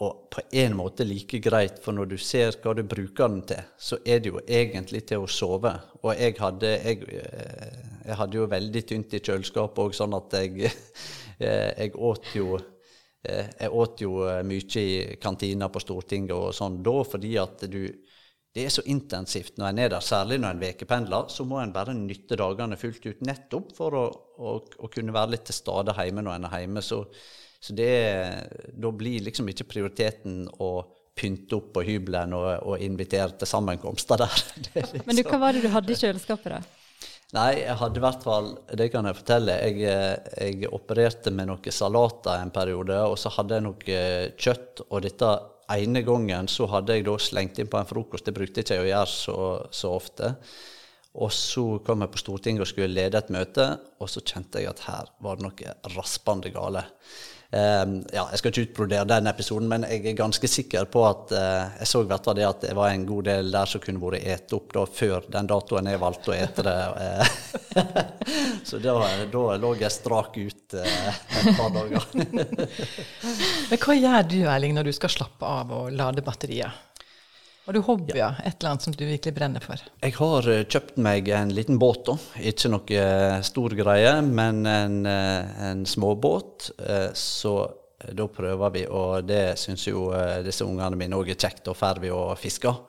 Og 0.00 0.28
på 0.32 0.44
en 0.62 0.76
måte 0.78 1.04
like 1.04 1.40
greit, 1.44 1.80
for 1.84 1.92
når 1.92 2.12
du 2.12 2.16
ser 2.22 2.54
hva 2.62 2.72
du 2.76 2.84
bruker 2.88 3.28
den 3.28 3.42
til, 3.50 3.64
så 3.76 3.98
er 4.06 4.22
det 4.22 4.30
jo 4.30 4.40
egentlig 4.46 5.02
til 5.10 5.24
å 5.24 5.28
sove. 5.28 5.74
Og 6.00 6.14
jeg 6.14 6.38
hadde, 6.38 6.70
jeg, 6.86 7.02
eh, 7.18 7.82
jeg 8.06 8.20
hadde 8.22 8.38
jo 8.38 8.46
veldig 8.54 8.84
tynt 8.88 9.18
i 9.18 9.20
kjøleskapet 9.20 9.82
òg, 9.84 9.98
sånn 9.98 10.16
at 10.16 10.38
jeg, 10.38 10.70
eh, 10.70 10.78
jeg 11.46 11.96
åt 11.96 12.30
jo 12.36 12.58
eh, 12.58 13.48
jeg 13.60 13.72
åt 13.72 14.04
jo 14.04 14.20
mye 14.46 14.84
i 14.84 15.16
kantina 15.20 15.68
på 15.72 15.82
Stortinget 15.82 16.36
og 16.36 16.54
sånn 16.56 16.80
da, 16.84 16.96
fordi 17.06 17.36
at 17.40 17.66
du 17.70 17.84
det 18.50 18.64
er 18.66 18.72
så 18.74 18.82
intensivt 18.90 19.60
når 19.60 19.68
en 19.68 19.80
er 19.84 19.90
der, 19.92 20.02
særlig 20.02 20.40
når 20.42 20.56
en 20.56 20.62
ukependler. 20.72 21.28
Så 21.30 21.44
må 21.46 21.60
en 21.62 21.74
bare 21.74 21.94
nytte 21.94 22.38
dagene 22.38 22.78
fullt 22.80 23.04
ut, 23.06 23.20
nettopp 23.26 23.76
for 23.76 23.94
å, 23.94 24.06
å, 24.42 24.54
å 24.58 24.90
kunne 24.90 25.14
være 25.14 25.36
litt 25.36 25.44
til 25.46 25.54
stede 25.54 25.94
hjemme 25.94 26.24
når 26.26 26.34
en 26.34 26.48
er 26.48 26.64
hjemme. 26.64 26.82
Så, 26.82 27.04
så 27.62 27.76
det, 27.78 27.92
da 28.74 28.90
blir 28.90 29.22
liksom 29.28 29.52
ikke 29.52 29.68
prioriteten 29.70 30.48
å 30.58 30.72
pynte 31.20 31.60
opp 31.60 31.70
på 31.76 31.84
hybelen 31.86 32.34
og, 32.34 32.48
og 32.66 32.82
invitere 32.82 33.38
til 33.38 33.50
sammenkomster 33.50 34.18
der. 34.18 34.44
Liksom. 34.74 35.06
Men 35.06 35.20
du, 35.20 35.24
hva 35.28 35.40
var 35.42 35.54
det 35.54 35.62
du 35.62 35.70
hadde 35.70 35.94
i 35.94 36.00
kjøleskapet, 36.00 36.56
da? 36.56 36.79
Nei, 37.36 37.60
jeg 37.60 37.76
hadde 37.78 38.00
i 38.00 38.02
hvert 38.02 38.24
fall 38.26 38.48
Det 38.74 38.88
kan 38.90 39.06
jeg 39.06 39.18
fortelle. 39.20 39.54
Jeg, 39.62 39.84
jeg 40.34 40.72
opererte 40.74 41.30
med 41.30 41.46
noen 41.50 41.74
salater 41.74 42.42
en 42.42 42.50
periode, 42.54 42.96
og 43.06 43.14
så 43.20 43.30
hadde 43.36 43.58
jeg 43.58 43.66
noe 43.68 44.00
kjøtt. 44.34 44.82
Og 44.88 45.04
dette 45.06 45.30
ene 45.70 46.02
gangen 46.06 46.50
så 46.50 46.66
hadde 46.72 46.98
jeg 46.98 47.06
da 47.06 47.14
slengt 47.22 47.60
inn 47.62 47.70
på 47.70 47.78
en 47.78 47.88
frokost. 47.88 48.26
Det 48.26 48.34
brukte 48.34 48.64
ikke 48.64 48.80
jeg 48.80 48.86
å 48.86 48.90
gjøre 48.90 49.12
så, 49.14 49.38
så 49.70 49.94
ofte. 49.94 50.34
Og 51.22 51.30
så 51.34 51.64
kom 51.86 52.02
jeg 52.04 52.12
på 52.14 52.22
Stortinget 52.22 52.64
og 52.64 52.70
skulle 52.70 52.94
lede 52.94 53.18
et 53.18 53.32
møte, 53.34 53.66
og 53.98 54.10
så 54.10 54.22
kjente 54.22 54.62
jeg 54.62 54.70
at 54.70 54.84
her 54.86 55.10
var 55.22 55.38
det 55.38 55.46
noe 55.46 55.74
raspende 55.96 56.52
gale. 56.54 56.84
Um, 57.50 57.96
ja, 58.14 58.28
jeg 58.30 58.38
skal 58.38 58.52
ikke 58.52 58.62
utbrodere 58.68 59.06
den 59.10 59.26
episoden, 59.26 59.66
men 59.66 59.82
jeg 59.82 60.04
er 60.06 60.18
ganske 60.20 60.46
sikker 60.46 60.84
på 60.86 61.00
at 61.02 61.32
uh, 61.34 61.72
jeg 61.80 61.88
så 61.90 62.02
det 62.06 62.44
at 62.46 62.62
det 62.62 62.76
var 62.78 62.92
en 62.92 63.06
god 63.08 63.26
del 63.26 63.50
der 63.50 63.66
som 63.66 63.82
kunne 63.82 63.98
vært 63.98 64.22
et 64.22 64.54
opp 64.54 64.70
da, 64.76 64.84
før 64.86 65.26
den 65.34 65.48
datoen 65.50 65.90
jeg 65.90 65.98
valgte 65.98 66.30
å 66.30 66.36
ete 66.36 66.62
det. 66.68 66.76
Eh. 67.02 67.32
så 68.70 68.78
da, 68.78 68.94
da, 69.32 69.42
lå 69.58 69.72
jeg 69.80 69.90
strak 69.90 70.38
ut 70.38 70.78
uh, 70.78 71.10
et 71.40 71.58
par 71.58 71.74
dager. 71.74 72.06
men 73.72 73.82
hva 73.82 73.98
gjør 73.98 74.30
du 74.30 74.38
Erling, 74.44 74.78
når 74.78 74.92
du 74.92 74.94
skal 75.00 75.16
slappe 75.18 75.50
av 75.58 75.74
og 75.74 75.90
lade 75.90 76.22
batteriet? 76.22 76.89
Har 77.70 77.74
du 77.74 77.80
hobbyer? 77.86 78.16
Ja. 78.16 78.34
Et 78.44 78.56
eller 78.58 78.70
annet 78.70 78.82
som 78.82 78.94
du 78.98 79.04
virkelig 79.06 79.30
brenner 79.36 79.62
for? 79.62 79.78
Jeg 80.02 80.16
har 80.16 80.46
uh, 80.50 80.62
kjøpt 80.66 80.96
meg 80.98 81.28
en 81.30 81.52
liten 81.54 81.76
båt. 81.78 82.00
da. 82.08 82.16
Ikke 82.50 82.66
noe 82.72 82.96
uh, 82.98 83.36
stor 83.46 83.76
greie, 83.78 84.14
men 84.26 84.58
en, 84.66 84.96
uh, 85.06 85.60
en 85.68 85.84
småbåt. 85.86 86.72
så 87.14 87.52
da 88.10 88.26
prøver 88.26 88.74
vi, 88.74 88.82
og 88.90 89.22
det 89.28 89.54
syns 89.62 89.86
jo 89.86 90.08
disse 90.42 90.66
ungene 90.66 90.98
mine 90.98 91.14
òg 91.14 91.30
er 91.30 91.38
kjekt. 91.38 91.62
Da 91.68 91.76
drar 91.78 92.02
vi 92.02 92.10
og 92.10 92.32
fisker. 92.42 92.82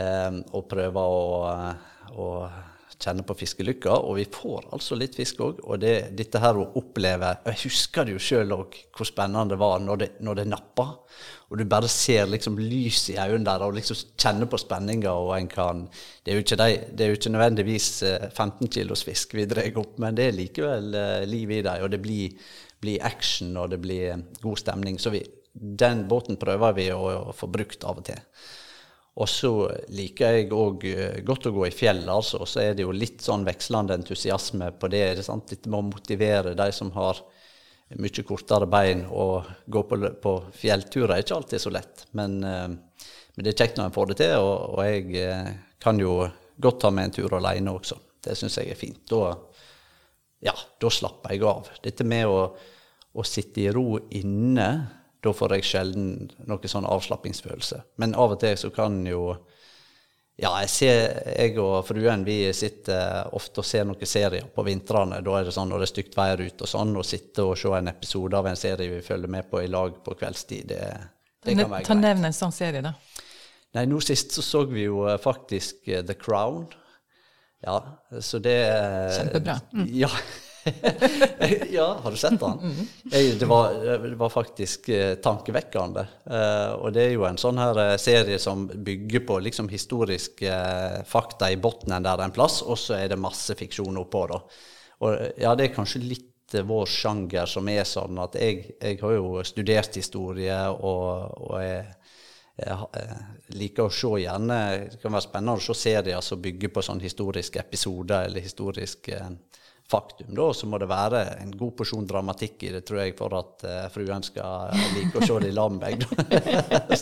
Og 0.00 0.66
prøver 0.72 1.18
å, 1.20 1.52
å 2.16 2.28
kjenne 3.02 3.24
på 3.26 3.36
fiskelykka. 3.36 3.92
Og 4.06 4.16
vi 4.20 4.26
får 4.30 4.70
altså 4.72 4.96
litt 4.98 5.16
fisk 5.18 5.42
òg. 5.44 5.60
Og 5.66 5.80
det, 5.82 6.12
dette 6.18 6.40
her 6.42 6.58
å 6.58 6.68
oppleve 6.78 7.34
Jeg 7.48 7.62
husker 7.66 8.06
det 8.06 8.16
jo 8.16 8.22
sjøl 8.22 8.54
òg, 8.56 8.78
hvor 8.96 9.08
spennende 9.08 9.54
det 9.54 9.60
var 9.62 9.82
når 9.82 10.02
det, 10.02 10.10
når 10.24 10.40
det 10.40 10.48
nappa. 10.52 10.88
Og 11.52 11.58
du 11.60 11.66
bare 11.68 11.90
ser 11.92 12.30
liksom 12.30 12.56
lys 12.56 13.10
i 13.12 13.18
øynene 13.20 13.44
der 13.44 13.64
og 13.66 13.74
liksom 13.76 13.98
kjenner 14.16 14.48
på 14.48 14.60
spenninga. 14.60 15.12
Og 15.12 15.34
en 15.36 15.50
kan 15.52 15.84
Det 16.24 16.32
er 16.32 16.38
jo 16.38 16.46
ikke, 16.46 16.60
de, 16.62 16.80
det 16.96 17.04
er 17.04 17.12
jo 17.12 17.18
ikke 17.20 17.34
nødvendigvis 17.34 17.90
15 18.32 18.64
eh, 18.64 18.72
kilos 18.78 19.04
fisk 19.04 19.34
vi 19.34 19.44
drar 19.50 19.78
opp, 19.82 19.98
men 20.00 20.16
det 20.16 20.28
er 20.28 20.38
likevel 20.38 20.94
uh, 20.94 21.24
liv 21.28 21.50
i 21.50 21.62
dem. 21.66 21.84
Og 21.84 21.90
det 21.92 22.00
blir, 22.00 22.38
blir, 22.80 23.02
action, 23.04 23.56
og 23.56 23.70
det 23.74 23.82
blir 23.82 24.08
eh, 24.14 24.24
god 24.40 24.62
stemning. 24.64 24.98
Så 24.98 25.12
vi, 25.12 25.20
den 25.52 26.06
båten 26.08 26.40
prøver 26.40 26.72
vi 26.78 26.88
å, 26.94 27.02
å 27.28 27.36
få 27.36 27.50
brukt 27.52 27.84
av 27.84 28.00
og 28.00 28.06
til. 28.08 28.22
Og 29.20 29.28
så 29.28 29.50
liker 29.92 30.38
jeg 30.38 30.52
òg 30.56 30.86
godt 31.26 31.50
å 31.50 31.52
gå 31.52 31.66
i 31.68 31.74
fjellet, 31.74 32.08
altså. 32.08 32.40
Og 32.40 32.48
så 32.48 32.62
er 32.62 32.76
det 32.76 32.86
jo 32.86 32.94
litt 32.96 33.20
sånn 33.20 33.44
vekslende 33.44 33.98
entusiasme 33.98 34.70
på 34.80 34.88
det. 34.92 35.04
det 35.18 35.26
sant? 35.26 35.52
Litt 35.52 35.68
med 35.68 35.82
å 35.82 35.88
motivere 35.90 36.54
de 36.56 36.68
som 36.72 36.88
har 36.96 37.20
mye 38.00 38.24
kortere 38.26 38.68
bein. 38.70 39.04
Og 39.10 39.48
gå 39.66 39.82
på, 39.88 39.98
på 40.22 40.34
fjellturer 40.56 41.16
er 41.16 41.24
ikke 41.24 41.36
alltid 41.36 41.64
så 41.64 41.72
lett. 41.74 42.06
Men, 42.16 42.38
eh, 42.44 42.68
men, 42.70 43.44
det 43.44 43.52
er 43.52 43.64
kjekt 43.64 43.78
når 43.78 43.90
en 43.90 43.96
får 43.96 44.12
det 44.12 44.18
til, 44.22 44.36
og, 44.40 44.76
og 44.76 44.82
jeg 44.86 45.20
eh, 45.20 45.52
kan 45.82 46.00
jo 46.00 46.16
godt 46.62 46.82
ta 46.84 46.92
med 46.94 47.10
en 47.10 47.16
tur 47.18 47.36
alene 47.38 47.74
også. 47.74 47.98
Det 48.22 48.36
syns 48.38 48.58
jeg 48.60 48.72
er 48.72 48.78
fint. 48.78 49.02
Da, 49.10 49.34
ja, 50.46 50.54
da 50.80 50.92
slapper 50.92 51.34
jeg 51.34 51.44
av. 51.48 51.70
Dette 51.84 52.06
med 52.06 52.30
å, 52.30 52.42
å 53.12 53.26
sitte 53.26 53.64
i 53.64 53.70
ro 53.74 53.98
inne, 54.14 54.68
da 55.22 55.32
får 55.32 55.56
jeg 55.56 55.66
sjelden 55.68 56.06
noen 56.50 56.70
sånn 56.70 56.88
avslappingsfølelse. 56.88 57.82
Men 58.02 58.16
av 58.18 58.34
og 58.34 58.40
til 58.42 58.56
så 58.58 58.72
kan 58.74 59.00
jo 59.06 59.36
ja, 60.40 60.50
jeg, 60.64 60.70
ser, 60.72 61.02
jeg 61.36 61.58
og 61.60 61.84
fruen 61.86 62.24
vi 62.26 62.36
sitter 62.56 63.28
ofte 63.36 63.60
og 63.60 63.68
ser 63.68 63.84
noen 63.86 64.08
serier 64.08 64.48
på 64.50 64.64
vintrene. 64.66 65.20
Da 65.22 65.34
er 65.38 65.46
det 65.46 65.54
sånn 65.54 65.68
når 65.70 65.82
det 65.82 65.86
er 65.86 65.92
stygt 65.92 66.16
vær 66.18 66.40
ute 66.40 66.66
og 66.66 66.70
sånn, 66.70 66.94
å 66.98 67.04
sitte 67.06 67.44
og 67.46 67.58
se 67.60 67.74
en 67.76 67.92
episode 67.92 68.38
av 68.38 68.48
en 68.50 68.58
serie 68.58 68.96
vi 68.96 69.02
følger 69.04 69.30
med 69.30 69.50
på 69.50 69.60
i 69.62 69.68
lag 69.70 70.00
på 70.02 70.16
kveldstid, 70.18 70.72
det, 70.72 70.80
det 71.44 71.54
kan 71.54 71.68
være 71.68 71.82
greit. 71.82 71.90
Ta 71.90 71.98
Nevn 72.00 72.30
en 72.30 72.38
sånn 72.38 72.54
serie, 72.56 72.82
da. 72.82 72.96
Nei, 73.76 73.84
nå 73.88 74.00
sist 74.04 74.34
så 74.34 74.44
så 74.44 74.64
vi 74.68 74.88
jo 74.88 75.04
eh, 75.08 75.20
faktisk 75.20 75.86
uh, 75.92 76.00
The 76.04 76.16
Crown. 76.18 76.66
Ja, 77.62 77.76
så 78.20 78.40
det 78.42 78.56
Kjempebra. 79.14 79.60
Mm. 79.72 79.86
Ja. 80.00 80.10
ja, 81.70 81.98
har 82.02 82.10
du 82.10 82.16
sett 82.16 82.40
den? 82.40 82.58
Mm. 82.62 82.88
Jeg, 83.10 83.38
det, 83.40 83.46
var, 83.46 83.74
det, 83.74 84.14
var, 84.14 84.30
faktisk 84.30 84.88
eh, 84.88 85.14
tankevekkende. 85.14 86.06
Eh, 86.30 86.72
og 86.78 86.92
det 86.94 87.06
er 87.06 87.14
jo 87.16 87.24
en 87.26 87.40
sånn 87.40 87.58
her 87.58 87.78
eh, 87.82 87.94
serie 88.00 88.38
som 88.42 88.68
bygger 88.70 89.24
på 89.26 89.38
liksom 89.42 89.70
historiske 89.72 90.50
eh, 90.50 91.00
fakta 91.08 91.50
i 91.50 91.58
bunnen 91.60 92.06
der 92.06 92.22
en 92.22 92.34
plass, 92.34 92.60
og 92.62 92.78
så 92.78 93.00
er 93.00 93.10
det 93.12 93.20
masse 93.20 93.56
fiksjon 93.58 93.98
oppå. 94.04 94.26
da. 94.30 94.42
Og 95.02 95.40
ja, 95.42 95.56
det 95.58 95.68
er 95.68 95.74
kanskje 95.74 96.04
litt 96.04 96.28
vår 96.52 96.86
sjanger 96.86 97.48
som 97.48 97.68
er 97.72 97.84
sånn 97.88 98.18
at 98.20 98.36
jeg, 98.36 98.74
jeg 98.76 98.98
har 99.00 99.14
jo 99.16 99.40
studert 99.46 99.96
historie 99.96 100.58
og, 100.74 101.38
og 101.48 101.54
jeg, 101.62 101.86
jeg 102.60 103.56
liker 103.56 103.88
å 103.88 103.94
se 103.94 104.10
gjerne 104.20 104.58
Det 104.92 104.98
kan 105.00 105.14
være 105.14 105.24
spennende 105.24 105.54
å 105.56 105.64
se 105.64 105.76
serier 105.80 106.20
som 106.20 106.42
bygger 106.44 106.74
på 106.74 106.84
sånn 106.84 107.00
historiske 107.00 107.62
episoder 107.62 108.26
eller 108.28 108.44
historiske 108.44 109.22
faktum. 109.92 110.30
Da 110.36 110.46
så 110.56 110.64
må 110.70 110.76
det 110.80 110.88
være 110.90 111.20
en 111.42 111.52
god 111.58 111.72
porsjon 111.78 112.08
dramatikk 112.08 112.56
i 112.68 112.70
det, 112.76 112.82
tror 112.88 112.98
jeg, 113.02 113.10
for 113.18 113.30
at 113.38 113.54
uh, 113.68 113.72
fruen 113.92 114.22
skal 114.26 114.48
like 114.96 115.14
å 115.20 115.22
se 115.26 115.34
det 115.44 115.50
i 115.52 115.56
lag 115.56 115.70
med 115.76 115.84
meg. 115.84 115.96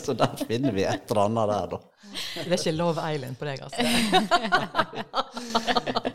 så 0.01 0.11
der 0.17 0.33
finner 0.43 0.71
vi 0.75 0.83
et 0.87 1.05
eller 1.11 1.23
annet 1.27 1.45
der, 1.53 1.67
da. 1.75 1.79
Det 2.11 2.43
er 2.43 2.57
ikke 2.57 2.75
Love 2.75 2.99
Island 3.07 3.35
på 3.39 3.45
deg, 3.47 3.57
altså? 3.63 3.81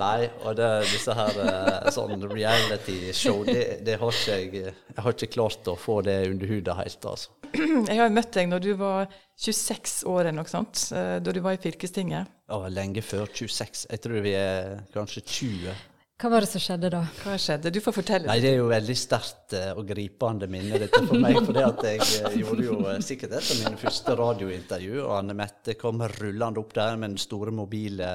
Nei, 0.02 0.22
og 0.44 0.52
det, 0.58 0.68
disse 0.90 1.12
her 1.16 1.32
uh, 1.40 1.88
sånn 1.94 2.20
reality-show, 2.28 3.38
det, 3.48 3.64
det, 3.86 3.94
har 4.00 4.08
ikke 4.12 4.36
jeg 4.36 4.52
Jeg 4.66 5.02
har 5.06 5.12
ikke 5.16 5.32
klart 5.32 5.62
å 5.72 5.74
få 5.80 5.94
det 6.04 6.18
under 6.28 6.46
huden 6.52 6.76
helt, 6.82 7.02
altså. 7.08 7.28
Jeg 7.90 7.98
har 8.00 8.12
møtt 8.12 8.32
deg 8.36 8.48
når 8.50 8.64
du 8.64 8.72
var 8.80 9.10
26 9.40 10.04
år 10.10 10.26
eller 10.26 10.38
noe 10.40 10.50
sånt, 10.50 10.88
eh, 10.96 11.18
da 11.22 11.32
du 11.32 11.40
var 11.44 11.56
i 11.56 11.60
fylkestinget. 11.60 12.32
Ja, 12.50 12.60
lenge 12.72 13.02
før 13.04 13.28
26. 13.32 13.86
Jeg 13.90 14.02
tror 14.04 14.24
vi 14.24 14.34
er 14.36 14.80
kanskje 14.94 15.24
20. 15.24 15.76
Hva 16.16 16.30
var 16.32 16.40
det 16.40 16.48
som 16.48 16.62
skjedde 16.64 16.88
da? 16.94 17.02
Hva 17.20 17.34
skjedde? 17.36 17.68
Du 17.68 17.76
får 17.84 17.92
fortelle. 17.92 18.24
Nei, 18.30 18.38
Det 18.40 18.54
er 18.54 18.62
jo 18.62 18.70
veldig 18.70 18.94
sterkt 18.96 19.52
uh, 19.52 19.74
og 19.76 19.84
gripende 19.90 20.48
minne 20.48 20.80
dette 20.80 21.02
for 21.04 21.20
meg. 21.20 21.36
For 21.44 21.60
jeg 21.60 22.00
uh, 22.24 22.36
gjorde 22.40 22.64
jo 22.64 22.78
uh, 22.86 22.94
sikkert 23.04 23.36
et 23.36 23.50
av 23.52 23.60
mine 23.60 23.80
første 23.82 24.16
radiointervju. 24.22 24.94
Og 25.04 25.12
Anne 25.18 25.36
Mette 25.36 25.76
kom 25.76 26.00
rullende 26.16 26.62
opp 26.62 26.72
der 26.78 26.96
med 26.96 27.12
den 27.12 27.20
store 27.20 27.52
mobile 27.52 28.08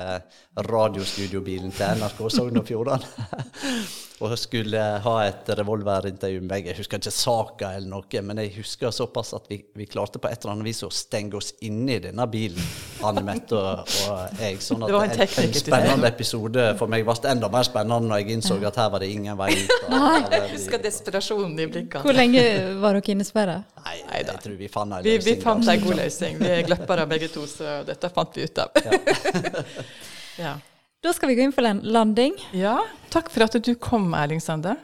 radiostudiobilen 0.66 1.78
til 1.78 2.02
NRK 2.02 2.24
Sogn 2.34 2.64
og 2.64 2.66
Fjordane. 2.72 3.28
og 4.22 4.38
skulle 4.38 4.80
ha 5.04 5.14
et 5.26 5.50
revolverintervju 5.58 6.42
med 6.44 6.50
meg. 6.52 6.68
Jeg 6.70 6.78
husker 6.78 7.02
ikke 7.02 7.14
saka 7.14 7.72
eller 7.78 7.90
noe, 7.90 8.22
men 8.28 8.42
jeg 8.44 8.54
husker 8.60 8.94
såpass 8.94 9.34
at 9.38 9.50
vi, 9.50 9.58
vi, 9.78 9.88
klarte 9.90 10.22
på 10.22 10.30
et 10.30 10.44
eller 10.44 10.56
annet 10.56 10.70
vis 10.70 10.84
å 10.86 10.92
stenge 10.94 11.40
oss 11.40 11.52
inne 11.66 11.98
i 11.98 12.04
denne 12.04 12.28
bilen, 12.30 12.62
Anne 13.08 13.24
Mette 13.26 13.58
og, 13.58 13.82
og 14.06 14.40
jeg. 14.42 14.62
Sånn 14.62 14.86
at 14.86 14.92
det 14.92 14.98
var 14.98 15.10
en, 15.10 15.26
en, 15.26 15.36
en 15.48 15.58
spennende 15.58 16.12
episode 16.12 16.68
for 16.80 16.92
meg 16.92 17.06
ble 17.08 17.18
enda 17.32 17.50
mer 17.52 17.68
spennende 17.68 18.12
når 18.12 18.22
jeg 18.22 18.38
innså 18.38 18.60
at 18.70 18.80
her 18.84 18.94
var 18.94 19.04
det 19.04 19.12
ingen 19.12 19.38
vei 19.40 19.52
ut. 19.58 19.76
Nei, 19.92 20.18
Jeg 20.36 20.50
husker 20.56 20.84
desperasjonen 20.86 21.58
i 21.58 21.70
blikkene. 21.72 22.06
Hvor 22.06 22.18
lenge 22.18 22.44
var 22.84 22.98
dere 23.00 23.16
innesperra? 23.16 23.60
Nei, 23.82 24.00
jeg 24.06 24.42
tror 24.46 24.58
vi 24.60 24.70
fant 24.72 24.92
en 24.94 25.02
løsning. 25.02 25.24
Vi, 25.26 25.36
vi 25.36 25.46
fant 25.46 25.74
en 25.74 25.86
god 25.88 26.02
løsning. 26.04 26.42
Vi 26.42 26.52
er 26.60 26.68
gløppere 26.70 27.08
begge 27.10 27.32
to, 27.34 27.48
så 27.50 27.82
dette 27.88 28.14
fant 28.14 28.38
vi 28.38 28.46
ut 28.46 28.62
av. 28.62 28.84
Ja. 28.86 29.64
ja. 30.46 30.60
Da 31.02 31.10
skal 31.14 31.32
vi 31.32 31.36
gå 31.36 31.42
inn 31.42 31.54
for 31.54 31.66
en 31.66 31.80
landing. 31.82 32.36
Ja. 32.54 32.76
Takk 33.10 33.32
for 33.34 33.42
at 33.42 33.56
du 33.58 33.72
kom, 33.74 34.12
Erling 34.14 34.38
Sande. 34.38 34.76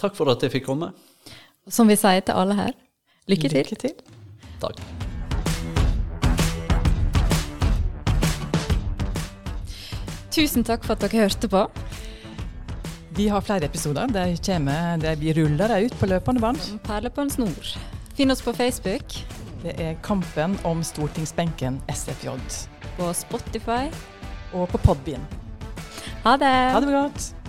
Takk 0.00 0.16
for 0.18 0.26
at 0.32 0.42
jeg 0.42 0.50
fikk 0.50 0.64
komme. 0.66 0.88
Som 1.70 1.86
vi 1.86 1.94
sier 1.94 2.24
til 2.26 2.34
alle 2.34 2.56
her, 2.58 2.72
lykke 3.30 3.50
til. 3.52 3.62
Lykke 3.62 3.78
til. 3.78 3.92
Takk. 4.58 4.80
Tusen 10.34 10.66
takk 10.66 10.82
for 10.82 10.96
at 10.96 11.06
dere 11.06 11.22
hørte 11.22 11.52
på. 11.52 11.62
Vi 13.14 13.28
har 13.30 13.46
flere 13.46 13.70
episoder. 13.70 14.10
De 14.10 14.26
kommer, 14.42 14.98
de, 14.98 15.14
vi 15.22 15.36
ruller 15.38 15.70
dem 15.70 15.86
ut 15.86 15.96
på 16.00 16.10
løpende 16.10 16.42
bånd. 16.42 16.66
Perler 16.82 17.14
på 17.14 17.22
en 17.22 17.30
snor. 17.30 17.70
Finn 18.18 18.34
oss 18.34 18.42
på 18.42 18.56
Facebook. 18.58 19.20
Det 19.62 19.78
er 19.78 19.94
Kampen 20.02 20.58
om 20.66 20.82
stortingsbenken 20.82 21.78
SFJ. 21.94 22.34
På 22.98 23.14
Spotify. 23.14 23.86
Og 24.50 24.66
på 24.74 24.82
Podbean. 24.82 25.22
Ha 26.24 26.36
det. 26.40 26.52
Ha 26.72 26.80
det 26.80 26.92
godt. 26.92 27.43